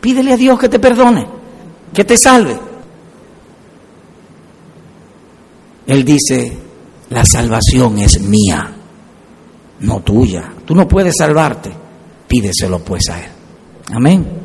[0.01, 1.25] pídele a Dios que te perdone
[1.93, 2.59] que te salve.
[5.87, 6.57] Él dice,
[7.11, 8.75] la salvación es mía,
[9.79, 10.51] no tuya.
[10.65, 11.71] Tú no puedes salvarte,
[12.27, 13.31] pídeselo pues a Él.
[13.89, 14.42] Amén.